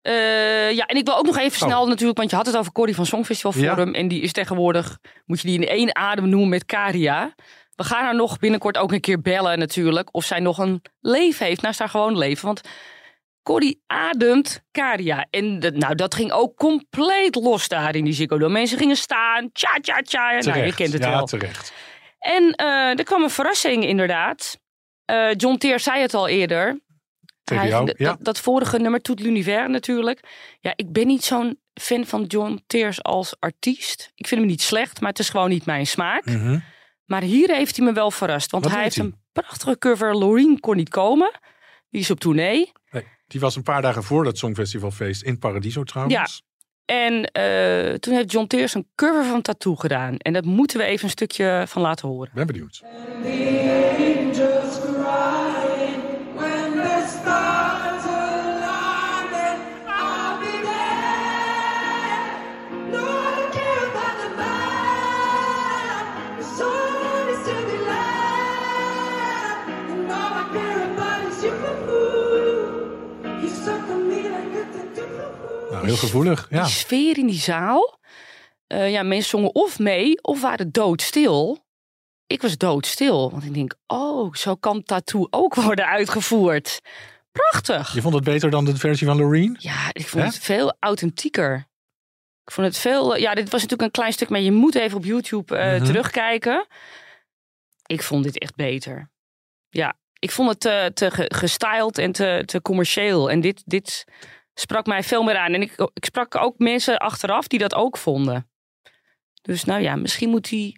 [0.01, 1.67] Eh, ja, en ik wil ook nog even Oh.
[1.67, 3.93] snel natuurlijk, want je had het over Corrie van Songfestival Forum.
[3.93, 7.33] En die is tegenwoordig, moet je die in één adem noemen met Karia.
[7.75, 10.09] We gaan haar nog binnenkort ook een keer bellen natuurlijk.
[10.11, 12.45] Of zij nog een leven heeft naast haar gewoon leven.
[12.45, 12.61] Want
[13.43, 15.25] Corrie ademt Karia.
[15.29, 18.53] En de- nou, dat ging ook compleet los daar in die Ziggo Dome.
[18.53, 20.23] Mensen gingen staan, tja, tja, tja.
[20.25, 20.75] Nou, je Terecht.
[20.75, 21.25] kent het ja, wel.
[21.25, 21.73] terecht.
[22.19, 22.67] En eh,
[22.99, 24.59] er kwam een verrassing inderdaad.
[25.05, 26.79] Eh, John Teer zei het al eerder.
[27.43, 28.09] Hij- jou, ja.
[28.09, 30.19] dat, dat vorige nummer, Tout l'Univers natuurlijk.
[30.59, 34.11] Ja, ik ben niet zo'n fan van John Teers als artiest.
[34.15, 36.25] Ik vind hem niet slecht, maar het is gewoon niet mijn smaak.
[36.25, 36.59] Mhm.
[37.05, 38.51] Maar hier heeft hij me wel verrast.
[38.51, 39.05] Want Wat hij heeft hij?
[39.05, 40.15] een prachtige cover.
[40.17, 41.31] Loreen kon niet komen.
[41.89, 42.71] Die is op tournee.
[42.91, 46.43] Nee, die was een paar dagen voor dat Songfestivalfeest in Paradiso trouwens.
[46.85, 50.17] En eh, toen heeft John Teers een cover van Tattoo gedaan.
[50.17, 52.31] En dat moeten we even een stukje van laten horen.
[52.33, 52.81] Ben benieuwd.
[75.83, 76.47] Nou, heel gevoelig.
[76.49, 76.63] Ja.
[76.63, 77.99] Die sfeer in die zaal.
[78.67, 81.65] Eh, ja, mensen zongen of mee of waren doodstil.
[82.27, 83.31] Ik was doodstil.
[83.31, 86.79] Want ik denk, oh, zo kan tattoo ook worden uitgevoerd.
[87.31, 87.93] Prachtig.
[87.93, 89.55] Je vond het beter dan de versie van Loreen?
[89.59, 90.29] Ja, ik vond Hè?
[90.29, 91.67] het veel authentieker.
[92.45, 93.15] Ik vond het veel.
[93.17, 95.83] Ja, dit was natuurlijk een klein stuk, maar je moet even op YouTube eh, Mhm.
[95.85, 96.67] terugkijken.
[97.85, 99.11] Ik vond dit echt beter.
[99.69, 103.29] Ja, ik vond het te, te ge- gestyled en te, te commercieel.
[103.29, 104.05] En dit, dit
[104.53, 105.53] sprak mij veel meer aan.
[105.53, 108.49] En ik, ik sprak ook mensen achteraf die dat ook vonden.
[109.41, 110.77] Dus nou ja, misschien moet hij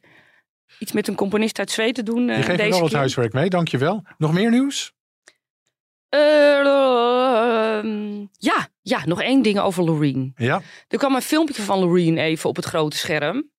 [0.80, 2.30] iets met een componist uit Zweden doen.
[2.30, 2.98] eh, Je geeft deze wel wat keer.
[2.98, 4.04] huiswerk mee, dankjewel.
[4.18, 4.94] Nog meer nieuws?
[6.10, 10.34] Eh, ehm, ja, Ja, nog één ding over Loreen.
[10.36, 13.50] Ja, Er kwam een filmpje van Loreen even op het grote scherm.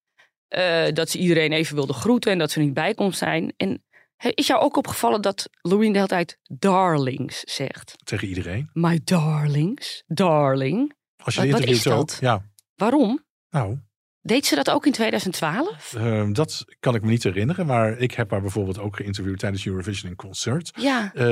[0.48, 3.52] Eh, dat ze iedereen even wilde groeten en dat ze niet bij kon zijn.
[3.56, 3.84] En
[4.18, 7.94] is jou ook opgevallen dat Loreen de hele tijd darlings zegt?
[8.04, 8.70] tegen iedereen.
[8.72, 10.94] My darlings, darling.
[11.24, 11.94] Als je Wat- de is ook.
[12.08, 12.18] dat?
[12.20, 12.42] Ja,
[12.74, 13.24] Waarom?
[13.50, 13.78] nou,
[14.26, 15.94] Deed ze dat ook in 2012?
[15.94, 17.66] ehm, dat kan ik me niet herinneren.
[17.66, 20.70] Maar ik heb haar bijvoorbeeld ook geïnterviewd tijdens Eurovision in Concert.
[20.80, 21.10] Ja.
[21.14, 21.24] eh,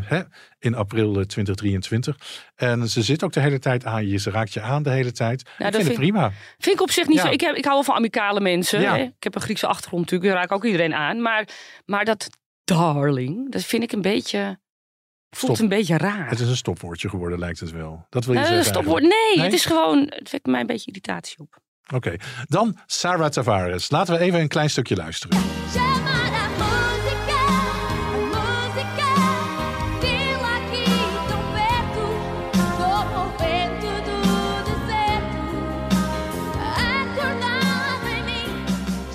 [0.00, 0.22] hè,
[0.58, 2.16] in april eh, 2023.
[2.54, 4.16] En ze zit ook de hele tijd aan je.
[4.18, 5.40] Ze raakt je aan de hele tijd.
[5.40, 6.32] ik dat vind het vind- prima.
[6.58, 7.22] Vind ik op zich niet Ja.
[7.26, 7.30] zo.
[7.30, 8.80] Ik, heb, ik hou wel van amicale mensen.
[8.80, 8.96] Ja.
[8.96, 9.02] Hè?
[9.02, 10.30] Ik heb een Griekse achtergrond natuurlijk.
[10.30, 11.20] Daar raak ik ook iedereen aan.
[11.22, 11.48] Maar,
[11.86, 12.28] maar dat
[12.64, 14.60] darling, dat vind ik een beetje...
[15.36, 15.70] Voelt Stop.
[15.70, 16.28] een beetje raar.
[16.28, 18.06] Het is een stopwoordje geworden, lijkt het wel.
[18.08, 19.02] Dat wil je Eh, zeggen stopwoord.
[19.02, 19.44] Nee, Nee?
[19.44, 20.06] het is gewoon.
[20.14, 21.60] Het wekt mij een beetje irritatie op.
[21.94, 22.16] Oké,
[22.48, 23.90] dan Sarah Tavares.
[23.90, 25.38] Laten we even een klein stukje luisteren.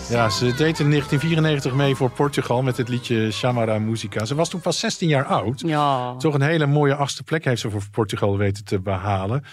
[0.10, 4.26] Ja, ze deed in 1994 mee voor Portugal met het liedje Chamara Musica.
[4.26, 5.62] Ze was toen pas 16 jaar oud.
[5.66, 6.16] Ja.
[6.16, 9.44] Toch een hele mooie achtste plek heeft ze voor Portugal weten te behalen.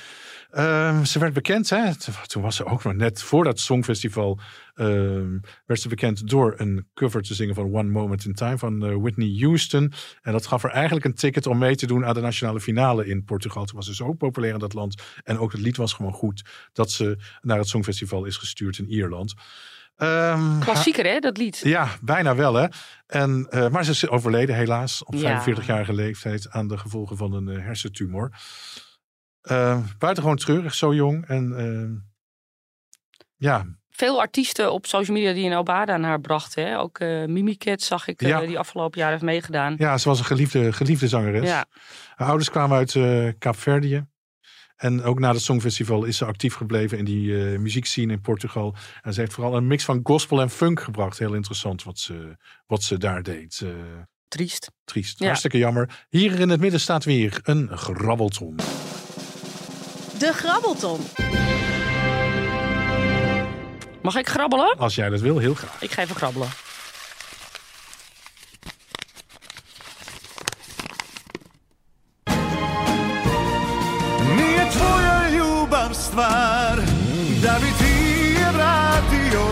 [0.55, 1.90] Ehm, ze werd bekend, hè?
[2.26, 4.38] toen was ze ook nog net voor dat Songfestival.
[4.74, 8.84] ehm, werd ze bekend door een cover te zingen van One Moment in Time van
[8.86, 9.92] eh, Whitney Houston.
[10.22, 13.07] En dat gaf haar eigenlijk een ticket om mee te doen aan de nationale finale
[13.07, 13.64] in Portugal.
[13.64, 15.02] Toen was ze zo populair in dat land.
[15.24, 18.88] En ook het lied was gewoon goed dat ze naar het Songfestival is gestuurd in
[18.90, 19.34] Ierland.
[19.96, 21.61] Ehm, Klassieker, hè, dat lied?
[21.64, 22.66] ja, bijna wel hè.
[23.07, 25.20] En, eh, maar ze is overleden helaas op Ja.
[25.20, 28.30] 45-jarige leeftijd aan de gevolgen van een eh, hersentumor.
[29.51, 31.26] Uh, buitengewoon treurig, zo jong.
[31.26, 32.03] En eh,
[33.36, 36.66] ja, Veel artiesten op social media die een obade aan haar brachten.
[36.66, 36.78] Hè?
[36.78, 38.40] Ook eh Mimiket zag ik, eh, Ja.
[38.40, 39.74] die afgelopen jaar heeft meegedaan.
[39.78, 41.49] ja, ze was een geliefde, geliefde zangeres.
[41.49, 41.64] Ja.
[42.14, 42.92] Haar ouders kwamen uit
[43.38, 44.07] Kaapverdië.
[44.76, 48.74] En ook na het Songfestival is ze actief gebleven in die eh muziekscene in Portugal.
[49.03, 51.18] En ze heeft vooral een mix van gospel en funk gebracht.
[51.18, 52.36] Heel interessant wat ze,
[52.66, 53.64] wat ze daar deed.
[54.28, 54.70] Triest.
[54.84, 55.18] triest.
[55.18, 55.24] Ja.
[55.26, 56.07] Hartstikke jammer.
[56.09, 58.57] Hier in het midden staat weer een grabbelton.
[60.25, 61.01] De Grabbelton.
[64.03, 64.75] Mag ik grabbelen?
[64.79, 65.77] Als jij dat wil, heel graag.
[65.81, 66.49] Ik ga even grabbelen.
[74.37, 76.79] Nije tvoja ljubav stvar
[77.41, 77.95] Da bi ti
[78.39, 79.47] je vratio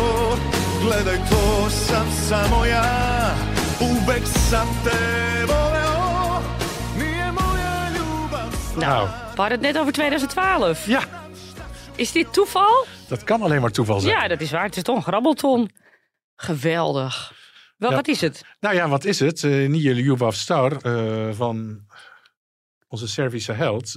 [0.80, 3.34] Gledaj to sam samo ja
[3.80, 5.22] Uvek sam te
[8.76, 10.86] Nou, We hadden het net over 2012.
[10.86, 11.02] ja,
[11.96, 12.86] Is dit toeval?
[13.08, 14.12] dat kan alleen maar toeval zijn.
[14.14, 14.64] Ja, dat is waar.
[14.64, 15.70] Het is toch een grabbelton.
[16.36, 17.32] Geweldig.
[17.76, 17.96] Wel, Ja.
[17.96, 18.44] wat is het?
[18.60, 19.42] Nou ja, wat is het?
[19.42, 21.86] Uh, Nije Ljubav Star eh, van
[22.88, 23.94] onze Servische held.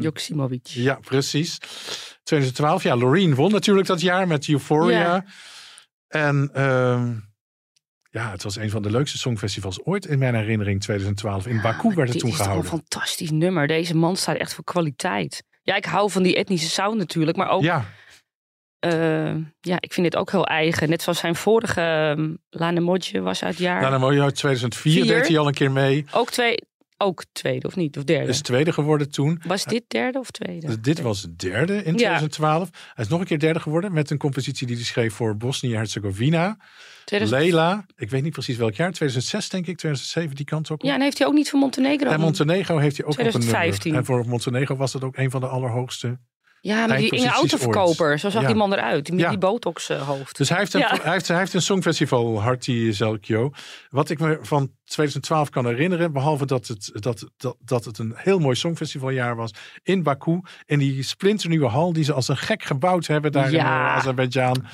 [0.00, 0.66] Joksimovic.
[0.66, 1.58] Ja, precies.
[2.22, 4.98] 2012, ja, Loreen won natuurlijk dat jaar met Euphoria.
[4.98, 5.24] Ja.
[6.08, 7.16] En ehm,
[8.14, 11.46] ja, het was een van de leukste songfestivals ooit in mijn herinnering, 2012.
[11.46, 12.72] In Baku werd het Dit toen is toch gehouden.
[12.72, 13.66] een fantastisch nummer.
[13.66, 15.44] Deze man staat echt voor kwaliteit.
[15.62, 17.36] Ja, ik hou van die etnische sound natuurlijk.
[17.36, 17.84] Maar ook, Ja,
[18.78, 20.88] eh, ja, ik vind dit ook heel eigen.
[20.88, 23.90] Net zoals zijn vorige um, Lane Modje was uit het jaar.
[23.90, 25.14] dan mooi, uit 2004 Vier.
[25.14, 26.04] deed hij al een keer mee.
[26.12, 26.58] Ook, twee,
[26.98, 27.96] ook tweede of niet?
[27.96, 28.28] Of derde?
[28.30, 29.40] Is tweede geworden toen.
[29.46, 30.66] Was dit derde of tweede?
[30.66, 31.98] Dus dit was derde in Ja.
[31.98, 32.68] 2012.
[32.94, 36.56] Hij is nog een keer derde geworden met een compositie die hij schreef voor Bosnië-Herzegovina.
[37.04, 40.82] 2000 Leila, ik weet niet precies welk jaar, 2006 denk ik, 2007, die kant ook.
[40.82, 40.88] op.
[40.88, 42.10] Ja, en heeft hij ook niet voor Montenegro?
[42.10, 43.92] En Montenegro heeft hij ook nog een 2015.
[43.92, 44.10] nummer.
[44.10, 46.18] En voor Montenegro was dat ook een van de allerhoogste.
[46.64, 48.18] Ja, met die Inge autoverkoper.
[48.18, 48.46] Zo zag Ja.
[48.46, 49.10] die man eruit.
[49.10, 49.28] Met Ja.
[49.28, 50.36] die botox eh, hoofd.
[50.36, 50.98] Dus hij heeft een, Ja.
[51.02, 53.50] hij heeft, hij heeft een songfestival, Harty Zelkjo.
[53.88, 58.12] Wat ik me van 2012 kan herinneren, behalve dat het, dat, dat, dat het een
[58.16, 59.50] heel mooi songfestivaljaar was
[59.82, 60.40] in Baku.
[60.66, 64.64] In die splinternieuwe hal die ze als een gek gebouwd hebben daar in uh, Azerbeidzjan.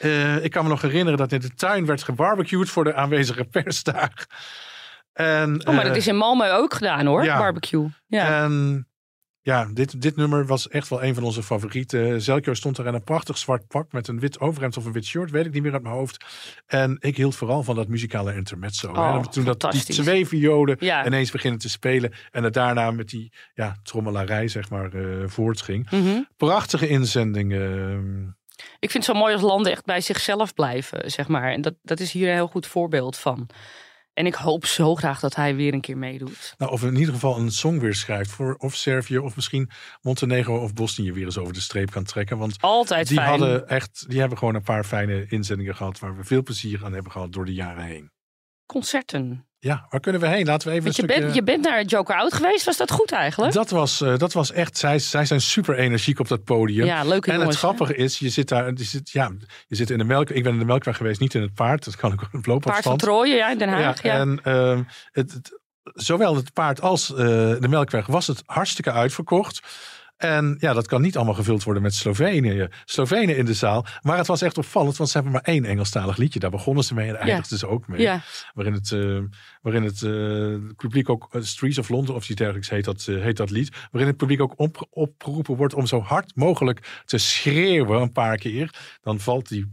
[0.00, 3.44] Eh, ik kan me nog herinneren dat in de tuin werd gebarbecued voor de aanwezige
[3.44, 4.10] persdag.
[5.12, 7.88] En, Oh, maar eh, dat is in Malmö ook gedaan hoor, barbecue.
[8.06, 8.42] Ja.
[8.42, 8.87] En
[9.48, 12.22] ja, dit, dit nummer was echt wel een van onze favorieten.
[12.22, 15.04] Zelkjo stond er in een prachtig zwart pak met een wit overhemd of een wit
[15.04, 16.24] shirt, weet ik niet meer uit mijn hoofd.
[16.66, 18.92] En ik hield vooral van dat muzikale intermezzo.
[18.92, 19.00] hè.
[19.00, 21.06] Oh, Toen dat die twee violen Ja.
[21.06, 25.90] ineens beginnen te spelen en het daarna met die ja, trommelarij zeg maar eh, voortging.
[25.90, 26.22] Mhm.
[26.36, 28.36] Prachtige inzendingen.
[28.78, 31.52] Ik vind het zo mooi als landen echt bij zichzelf blijven, zeg maar.
[31.52, 33.48] En dat, dat is hier een heel goed voorbeeld van.
[34.18, 36.54] En ik hoop zo graag dat hij weer een keer meedoet.
[36.58, 40.62] Nou, of in ieder geval een song weer schrijft voor of Servië of misschien Montenegro
[40.62, 42.38] of Bosnië weer eens over de streep kan trekken.
[42.38, 43.28] Want Altijd die fijn.
[43.28, 46.92] hadden echt, die hebben gewoon een paar fijne inzendingen gehad waar we veel plezier aan
[46.92, 48.10] hebben gehad door de jaren heen.
[48.66, 49.47] concerten.
[49.60, 50.46] Ja, waar kunnen we heen?
[50.46, 51.20] Laten we even je, een stukje...
[51.20, 52.64] bent, je bent naar Joker Out geweest.
[52.64, 53.52] Was dat goed eigenlijk?
[53.52, 56.86] Dat was, eh, dat was echt, zij, zij zijn super energiek op dat podium.
[56.86, 59.32] Ja, leuke En jongens, het grappige is, je zit daar, je zit, ja,
[59.66, 60.30] je zit in de melk.
[60.30, 61.84] Ik ben in de melkweg geweest, niet in het paard.
[61.84, 62.96] Dat kan ik op Paard van.
[62.96, 64.02] Trooien, ja, in Den Haag.
[64.02, 64.82] Ja, En ehm,
[65.12, 65.60] het, het-
[65.94, 69.60] zowel het paard als eh, de melkweg was het hartstikke uitverkocht.
[70.18, 72.68] En ja, dat kan niet allemaal gevuld worden met Slovenië.
[72.84, 73.86] Slovenen in de zaal.
[74.02, 76.38] Maar het was echt opvallend, want ze hebben maar één Engelstalig liedje.
[76.38, 78.00] Daar begonnen ze mee en eindigden ze ook mee.
[78.00, 78.22] Ja.
[78.54, 79.18] Waarin het, eh,
[79.62, 83.36] waarin het eh, publiek ook, eh, Streets of London of iets dergelijks heet dat, heet
[83.36, 83.76] dat lied.
[83.90, 88.36] Waarin het publiek ook op, opgeroepen wordt om zo hard mogelijk te schreeuwen een paar
[88.36, 88.70] keer.
[89.02, 89.68] Dan valt die,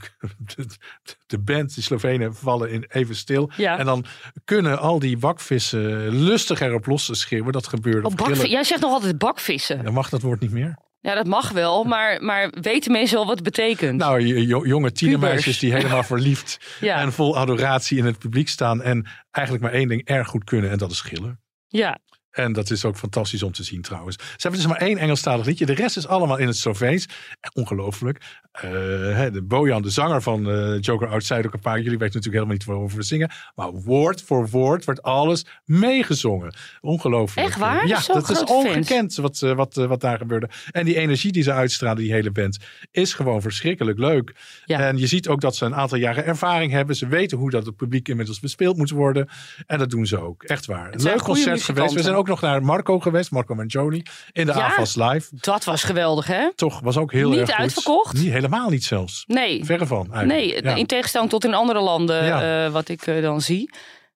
[1.26, 3.52] de band, die Slovenen, vallen in even stil.
[3.58, 3.78] Ja.
[3.78, 4.06] En dan
[4.43, 7.52] kunnen al die bakvissen lustig erop los schreeuwen.
[7.52, 8.50] Dat bakvi- gillen.
[8.50, 9.84] Jij zegt nog altijd bakvissen.
[9.84, 10.83] Dan mag dat woord niet meer.
[10.99, 13.97] Ja, dat mag wel, maar, maar weten mensen wel wat het betekent?
[13.99, 16.99] Nou, jonge tienermeisjes die helemaal verliefd Ja.
[17.01, 18.81] en vol adoratie in het publiek staan.
[18.81, 21.39] En eigenlijk maar één ding erg goed kunnen en dat is schillen.
[21.67, 21.99] Ja,
[22.36, 24.17] En dat is ook fantastisch om te zien trouwens.
[24.17, 25.65] Ze hebben dus maar één Engelstalig liedje.
[25.65, 27.07] De rest is allemaal in het Sloveens.
[27.39, 28.21] En Ongelooflijk.
[28.51, 28.71] Eh,
[29.15, 31.77] hè, de Bojan, de zanger van eh, Joker Out, zei ook een paar.
[31.77, 33.31] Jullie weten natuurlijk helemaal niet waarover we zingen.
[33.55, 36.55] Maar woord voor woord werd alles meegezongen.
[36.81, 37.47] Ongelooflijk.
[37.47, 37.88] Echt waar?
[37.88, 40.49] Ja, dat is ongekend wat, eh, wat, wat daar gebeurde.
[40.71, 42.57] En die energie die ze uitstralen, die hele band,
[42.91, 44.36] is gewoon verschrikkelijk leuk.
[44.65, 44.79] Ja.
[44.79, 46.95] En je ziet ook dat ze een aantal jaren ervaring hebben.
[46.95, 49.29] Ze weten hoe dat het publiek inmiddels bespeeld moet worden.
[49.65, 50.43] En dat doen ze ook.
[50.43, 50.93] Echt waar.
[50.93, 51.93] Een leuk concert geweest.
[51.93, 53.32] We zijn ook nog naar Marco geweest.
[53.32, 54.03] Marco Mangioni.
[54.32, 54.65] In de Ja.
[54.65, 55.28] AFAS Live.
[55.32, 56.53] dat was geweldig, hè?
[56.55, 57.59] Toch was ook heel Niet erg goed.
[57.59, 58.13] uitverkocht?
[58.13, 59.23] Niet, helemaal niet zelfs.
[59.28, 60.09] Nee, Verre van.
[60.23, 60.63] nee.
[60.63, 60.76] Ja.
[60.76, 62.65] in tegenstelling tot in andere landen, Ja.
[62.65, 63.69] eh, wat ik eh, dan zie.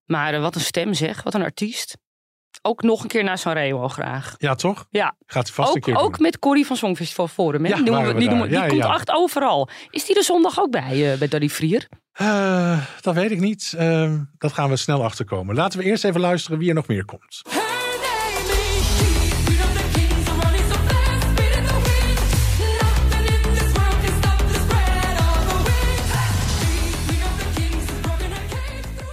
[0.06, 1.98] Maar eh, wat een stem zeg, wat een artiest.
[2.62, 4.36] Ook nog een keer naar Sanremo graag.
[4.38, 4.86] Ja, toch?
[4.90, 6.22] Ja, Gaat hij vast een ook, keer ook doen.
[6.22, 7.64] met Corrie van Songfestival Forum.
[7.64, 7.70] Hè?
[7.70, 8.48] Ja, die we- we die, noemen- daar.
[8.50, 8.94] die Ja, komt ja.
[8.94, 9.70] echt overal.
[9.90, 11.88] Is die er zondag ook bij, eh, bij Daddy Vrier?
[12.12, 13.74] Eh, dat weet ik niet.
[13.78, 15.56] Ehm, dat gaan we snel achterkomen.
[15.56, 17.42] Laten we eerst even luisteren wie er nog meer komt.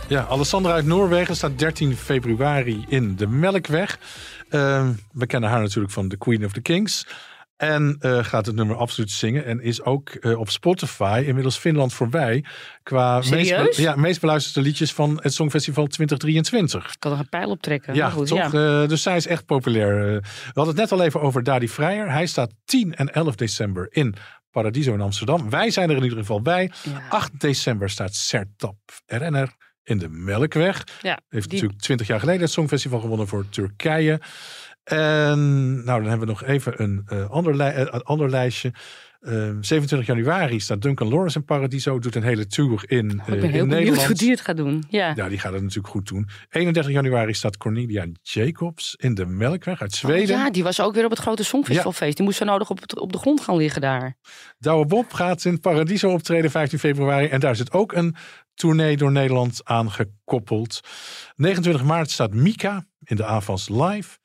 [0.09, 3.99] Ja, Alessandra uit Noorwegen staat 13 februari in de Melkweg.
[4.49, 7.07] Ehm, we kennen haar natuurlijk van The Queen of the Kings.
[7.57, 9.45] En eh, gaat het nummer absoluut zingen.
[9.45, 12.45] En is ook eh, op Spotify inmiddels Finland voorbij.
[12.83, 16.93] Qua meest, ja, meest beluisterde liedjes van het Songfestival 2023.
[16.93, 17.95] Ik kan er een pijl op trekken.
[17.95, 18.53] Ja, goed, toch?
[18.53, 18.83] Ja.
[18.83, 20.21] Eh, dus zij is echt populair.
[20.21, 22.11] We hadden het net al even over Dadi Vrijer.
[22.11, 24.15] Hij staat 10 en 11 december in
[24.51, 25.51] Paradiso in Amsterdam.
[25.51, 26.71] Wij zijn er in ieder geval bij.
[26.83, 27.03] Ja.
[27.09, 28.77] 8 december staat Sertap
[29.07, 29.55] RNR
[29.87, 30.85] in de Melkweg.
[31.03, 34.21] Ja, Heeft die- natuurlijk 20 jaar geleden het Songfestival gewonnen voor Turkije.
[34.85, 35.39] En
[35.85, 38.73] nou, dan hebben we nog even een eh, ander, li- eh, ander lijstje.
[39.21, 41.99] Eh, 27 januari staat Duncan Lawrence in Paradiso.
[41.99, 44.07] Doet een hele tour in, Oh, eh, ik ben heel in benieuwd Nederland.
[44.07, 44.85] hoe die het gaat doen.
[44.89, 45.13] Ja.
[45.17, 46.29] Ja, die gaat het natuurlijk goed doen.
[46.51, 50.37] 31 januari staat Cornelia Jacobs in de Melkweg uit Zweden.
[50.37, 52.17] Oh, ja, die was ook weer op het grote Songfestivalfeest.
[52.17, 54.17] Die moest zo nodig op, op de grond gaan liggen daar.
[54.59, 57.27] Douwe Bob gaat in Paradiso optreden 15 februari.
[57.27, 58.17] En daar zit ook een
[58.57, 60.81] tournee door Nederland aan gekoppeld.
[61.37, 64.19] 29 maart staat Mika in de Avans Live.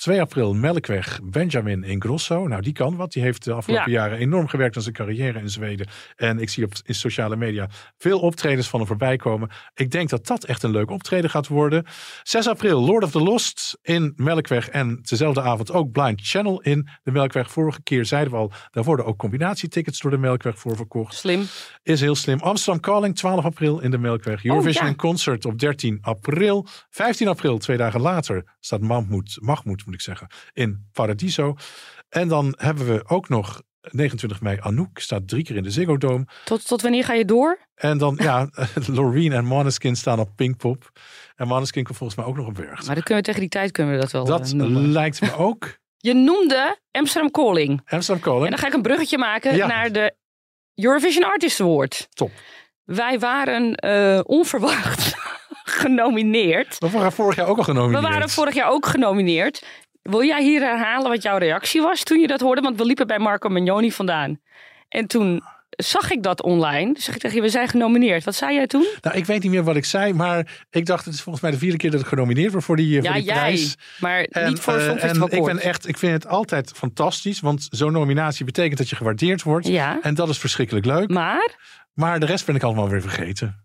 [0.00, 2.46] 2 april Melkweg, Benjamin in Grosso.
[2.48, 3.12] Nou, die kan wat.
[3.12, 3.98] Die heeft de afgelopen Ja.
[3.98, 5.88] jaren enorm gewerkt aan zijn carrière in Zweden.
[6.16, 9.50] En ik zie op in sociale media veel optredens van hem voorbij komen.
[9.74, 11.84] Ik denk dat dat echt een leuk optreden gaat worden.
[12.22, 14.68] 6 april Lord of the Lost in Melkweg.
[14.68, 17.50] En dezelfde avond ook Blind Channel in de Melkweg.
[17.50, 21.14] Vorige keer zeiden we al, daar worden ook combinatietickets door de Melkweg voor verkocht.
[21.14, 21.42] Slim.
[21.82, 22.38] Is heel slim.
[22.38, 24.44] Amsterdam Calling 12 april in de Melkweg.
[24.44, 24.96] Eurovision Oh, ja.
[24.96, 26.66] Concert op 13 april.
[26.90, 31.54] 15 april, twee dagen later, staat Mahmoud, Mahmoud moet ik zeggen, in Paradiso.
[32.08, 35.96] En dan hebben we ook nog 29 mei Anouk, staat drie keer in de Ziggo
[35.96, 36.26] Dome.
[36.44, 37.58] Tot, tot wanneer ga je door?
[37.74, 38.48] En dan, ja,
[38.86, 40.90] Loreen en Måneskin staan op Pinkpop.
[41.36, 42.86] En Måneskin komt volgens mij ook nog op Berg.
[42.86, 44.92] Maar dan kunnen we tegen die tijd kunnen we dat wel Dat eh, noemen.
[44.92, 45.68] lijkt me ook.
[45.96, 47.82] Je noemde Amsterdam Calling.
[47.86, 48.44] Amsterdam Calling.
[48.44, 49.66] En dan ga ik een bruggetje maken Ja.
[49.66, 50.14] naar de
[50.74, 52.08] Eurovision Artist Award.
[52.10, 52.30] Top.
[52.84, 55.14] Wij waren eh, onverwacht
[55.70, 56.76] genomineerd.
[56.78, 58.02] We waren vorig jaar ook al We genomineerd.
[58.02, 59.62] waren vorig jaar ook genomineerd.
[60.02, 62.60] Wil jij hier herhalen wat jouw reactie was toen je dat hoorde?
[62.60, 64.40] Want we liepen bij Marco Magnoni vandaan.
[64.88, 66.92] En toen zag ik dat online.
[66.94, 68.24] Dus zeg ik tegen je, we zijn genomineerd.
[68.24, 68.86] Wat zei jij toen?
[69.00, 71.52] Nou, ik weet niet meer wat ik zei, maar ik dacht, het is volgens mij
[71.52, 73.34] de vierde keer dat ik genomineerd word voor die, eh, ja, voor die jij.
[73.34, 73.76] prijs.
[74.00, 77.66] Maar En, niet voor Songfestival en ik ben echt, ik vind het altijd fantastisch, want
[77.70, 79.66] zo'n nominatie betekent dat je gewaardeerd wordt.
[79.66, 79.98] Ja.
[80.02, 81.08] En dat is verschrikkelijk leuk.
[81.10, 81.54] Maar,
[81.94, 83.64] Maar de rest ben ik allemaal weer vergeten.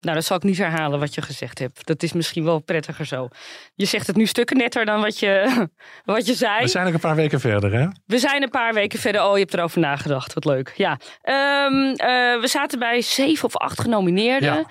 [0.00, 1.86] Nou dat zal ik niet herhalen wat je gezegd hebt.
[1.86, 3.28] Dat is misschien wel prettiger zo.
[3.74, 5.66] Je zegt het nu stukken netter dan wat je,
[6.04, 6.60] wat je zei.
[6.62, 7.86] We zijn ook een paar weken verder, hè?
[8.06, 9.24] We zijn een paar weken verder.
[9.24, 10.32] Oh, je hebt erover nagedacht.
[10.34, 10.72] Wat leuk.
[10.76, 10.98] Ja.
[11.22, 14.54] Ehm, eh, we zaten bij zeven of acht genomineerden.
[14.54, 14.64] Ja.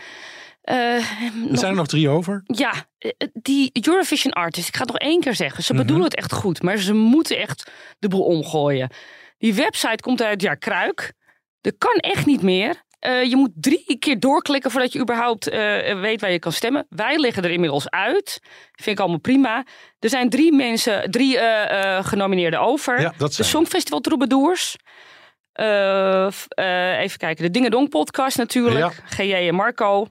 [0.61, 1.01] er
[1.57, 2.41] zijn er nog drie over.
[2.45, 5.63] Ja, eh, die Eurovision artists, ik ga het nog één keer zeggen.
[5.63, 5.81] Ze Mhm.
[5.81, 8.89] bedoelen het echt goed, maar ze moeten echt de boel omgooien.
[9.37, 11.13] Die website komt uit ja, Kruik.
[11.61, 12.85] Dat kan echt niet meer.
[12.99, 16.85] Eh, je moet drie keer doorklikken voordat je überhaupt eh, weet waar je kan stemmen.
[16.89, 18.39] Wij liggen er inmiddels uit.
[18.71, 19.65] Vind ik allemaal prima.
[19.99, 23.01] Er zijn drie mensen, drie eh, genomineerden over.
[23.01, 23.43] Ja, dat de.
[23.43, 24.75] Songfestival Troubadours.
[25.53, 28.79] Even kijken, de Dingedong podcast natuurlijk.
[28.79, 28.91] Ja.
[29.05, 30.07] GJ en Marco.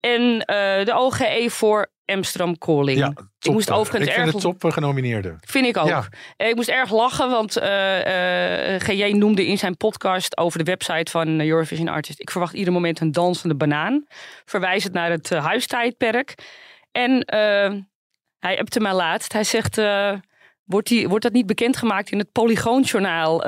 [0.00, 0.38] En
[0.84, 2.98] de OGE voor Amsterdam Calling.
[2.98, 4.44] Ja, ik moest overigens ik vind erg...
[4.44, 5.36] het top genomineerde.
[5.40, 5.88] Vind ik ook.
[5.88, 6.04] Ja.
[6.36, 10.64] Eh, Ik moest erg lachen, want eh eh, GJ noemde in zijn podcast over de
[10.64, 12.20] website van Eurovision Artist.
[12.20, 14.06] Ik verwacht ieder moment een dansende banaan.
[14.44, 16.34] Verwijzend naar het huistijdperk.
[16.92, 17.24] En
[18.38, 19.32] hij appte mij laatst.
[19.32, 19.76] Hij zegt,
[20.64, 23.38] wordt, die, wordt dat niet bekendgemaakt in het Polygoonjournaal?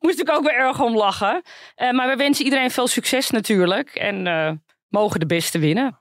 [0.00, 1.42] Moest ik ook weer erg om lachen.
[1.76, 3.94] Maar we wensen iedereen veel succes natuurlijk.
[3.94, 4.22] En
[4.88, 6.00] mogen de beste winnen.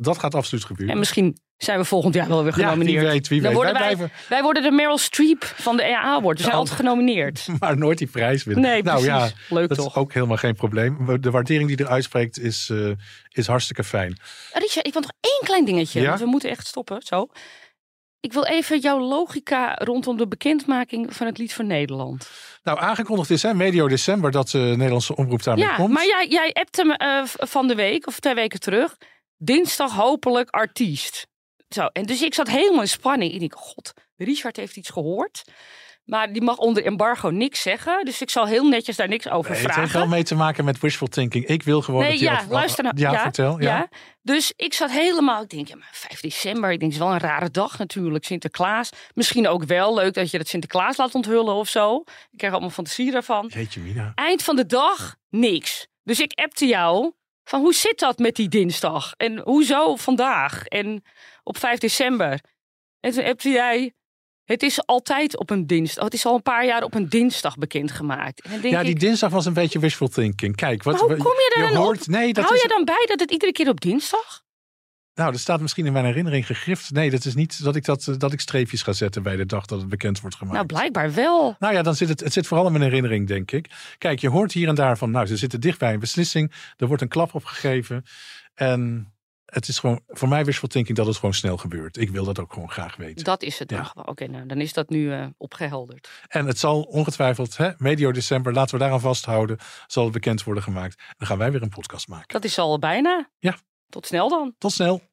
[0.00, 0.92] Dat gaat absoluut gebeuren.
[0.94, 3.00] En misschien zijn we volgend jaar wel weer Ja, genomineerd.
[3.02, 3.52] wie weet, wie weet.
[3.52, 6.36] worden Wij blijven- wij worden de Meryl Streep van de EA Award.
[6.36, 6.60] We zijn Oh.
[6.60, 7.46] altijd genomineerd.
[7.60, 8.64] maar nooit die prijs winnen.
[8.64, 9.48] Nee, nou ja, precies.
[9.48, 9.86] Leuk dat toch?
[9.86, 11.20] is ook helemaal geen probleem.
[11.20, 12.90] De waardering die er uitspreekt is, eh,
[13.28, 14.18] is hartstikke fijn.
[14.52, 16.00] Richard, ik wil nog één klein dingetje.
[16.00, 16.08] Ja?
[16.08, 17.02] Want we moeten echt stoppen.
[17.02, 17.28] Zo.
[18.20, 22.30] Ik wil even jouw logica rondom de bekendmaking van het lied voor Nederland.
[22.62, 25.92] Nou, aangekondigd is hè, medio december dat de Nederlandse omroep daarmee ja, komt.
[25.92, 28.96] maar jij, jij appte me eh, van de week of twee weken terug.
[29.42, 31.26] Dinsdag hopelijk artiest.
[31.68, 33.32] Zo, en dus ik zat helemaal in spanning.
[33.32, 35.42] Ik denk, god, Richard heeft iets gehoord.
[36.04, 38.04] Maar die mag onder embargo niks zeggen.
[38.04, 39.82] Dus ik zal heel netjes daar niks over Nee, het vragen.
[39.82, 41.46] heeft wel mee te maken met wishful thinking.
[41.46, 42.96] Ik wil gewoon Nee, dat ja, luister nou.
[42.98, 43.60] Ja, vertel.
[43.60, 43.88] Ja.
[44.22, 47.14] Dus ik zat helemaal, ik denk, ja, maar 5 december, ik denk, het is wel
[47.16, 48.90] een rare dag natuurlijk, Sinterklaas.
[49.14, 51.96] Misschien ook wel leuk dat je het Sinterklaas laat onthullen of zo.
[52.30, 53.50] Ik krijg allemaal fantasie daarvan.
[53.54, 54.12] Jeetje mina.
[54.14, 55.86] Eind van de dag, niks.
[56.02, 57.12] Dus ik appte jou
[57.50, 59.12] van, hoe zit dat met die dinsdag?
[59.16, 60.64] En hoezo vandaag?
[60.64, 61.04] En
[61.42, 62.40] op 5 december.
[63.00, 63.92] En toen appte jij,
[64.44, 66.04] het is altijd op een dinsdag.
[66.04, 68.40] Het is al een paar jaar op een dinsdag bekendgemaakt.
[68.40, 70.56] En dan denk Ja, die ik, dinsdag was een beetje wishful thinking.
[70.56, 72.06] Kijk, wat maar hoe kom je je dan hoort, op?
[72.06, 74.42] Nee, dat Hou is, je dan bij dat het iedere keer op dinsdag?
[75.20, 76.90] Nou, dat staat misschien in mijn herinnering gegrift.
[76.90, 79.46] Nee, dat is niet dat ik, dat, eh, dat ik streepjes ga zetten bij de
[79.46, 80.56] dag dat het bekend wordt gemaakt.
[80.56, 81.56] Nou, blijkbaar wel.
[81.58, 83.70] Nou ja, dan zit het, het zit vooral in mijn herinnering, denk ik.
[83.98, 86.52] Kijk, je hoort hier en daar van, nou, ze zitten dicht bij een beslissing.
[86.76, 88.04] Er wordt een klap opgegeven.
[88.54, 89.12] En
[89.44, 91.96] het is gewoon, voor mij wishful thinking dat het gewoon snel gebeurt.
[91.96, 93.24] Ik wil dat ook gewoon graag weten.
[93.24, 94.02] Dat is het dan Ja.
[94.02, 96.10] Oké, nou, dan is dat nu eh, opgehelderd.
[96.28, 100.62] En het zal ongetwijfeld, hè, medio december, laten we daaraan vasthouden, zal het bekend worden
[100.62, 101.02] gemaakt.
[101.18, 102.28] Dan gaan wij weer een podcast maken.
[102.28, 103.30] Dat is al bijna.
[103.38, 103.56] Ja.
[103.88, 104.54] Tot snel dan.
[104.58, 105.09] Tot snel.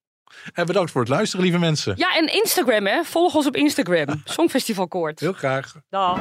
[0.53, 1.93] En bedankt voor het luisteren, lieve mensen.
[1.97, 3.03] Ja, en Instagram, hè?
[3.03, 4.21] Volg ons op Instagram.
[4.25, 5.19] Songfestival Koort.
[5.19, 5.75] Heel graag.
[5.89, 6.19] Dag.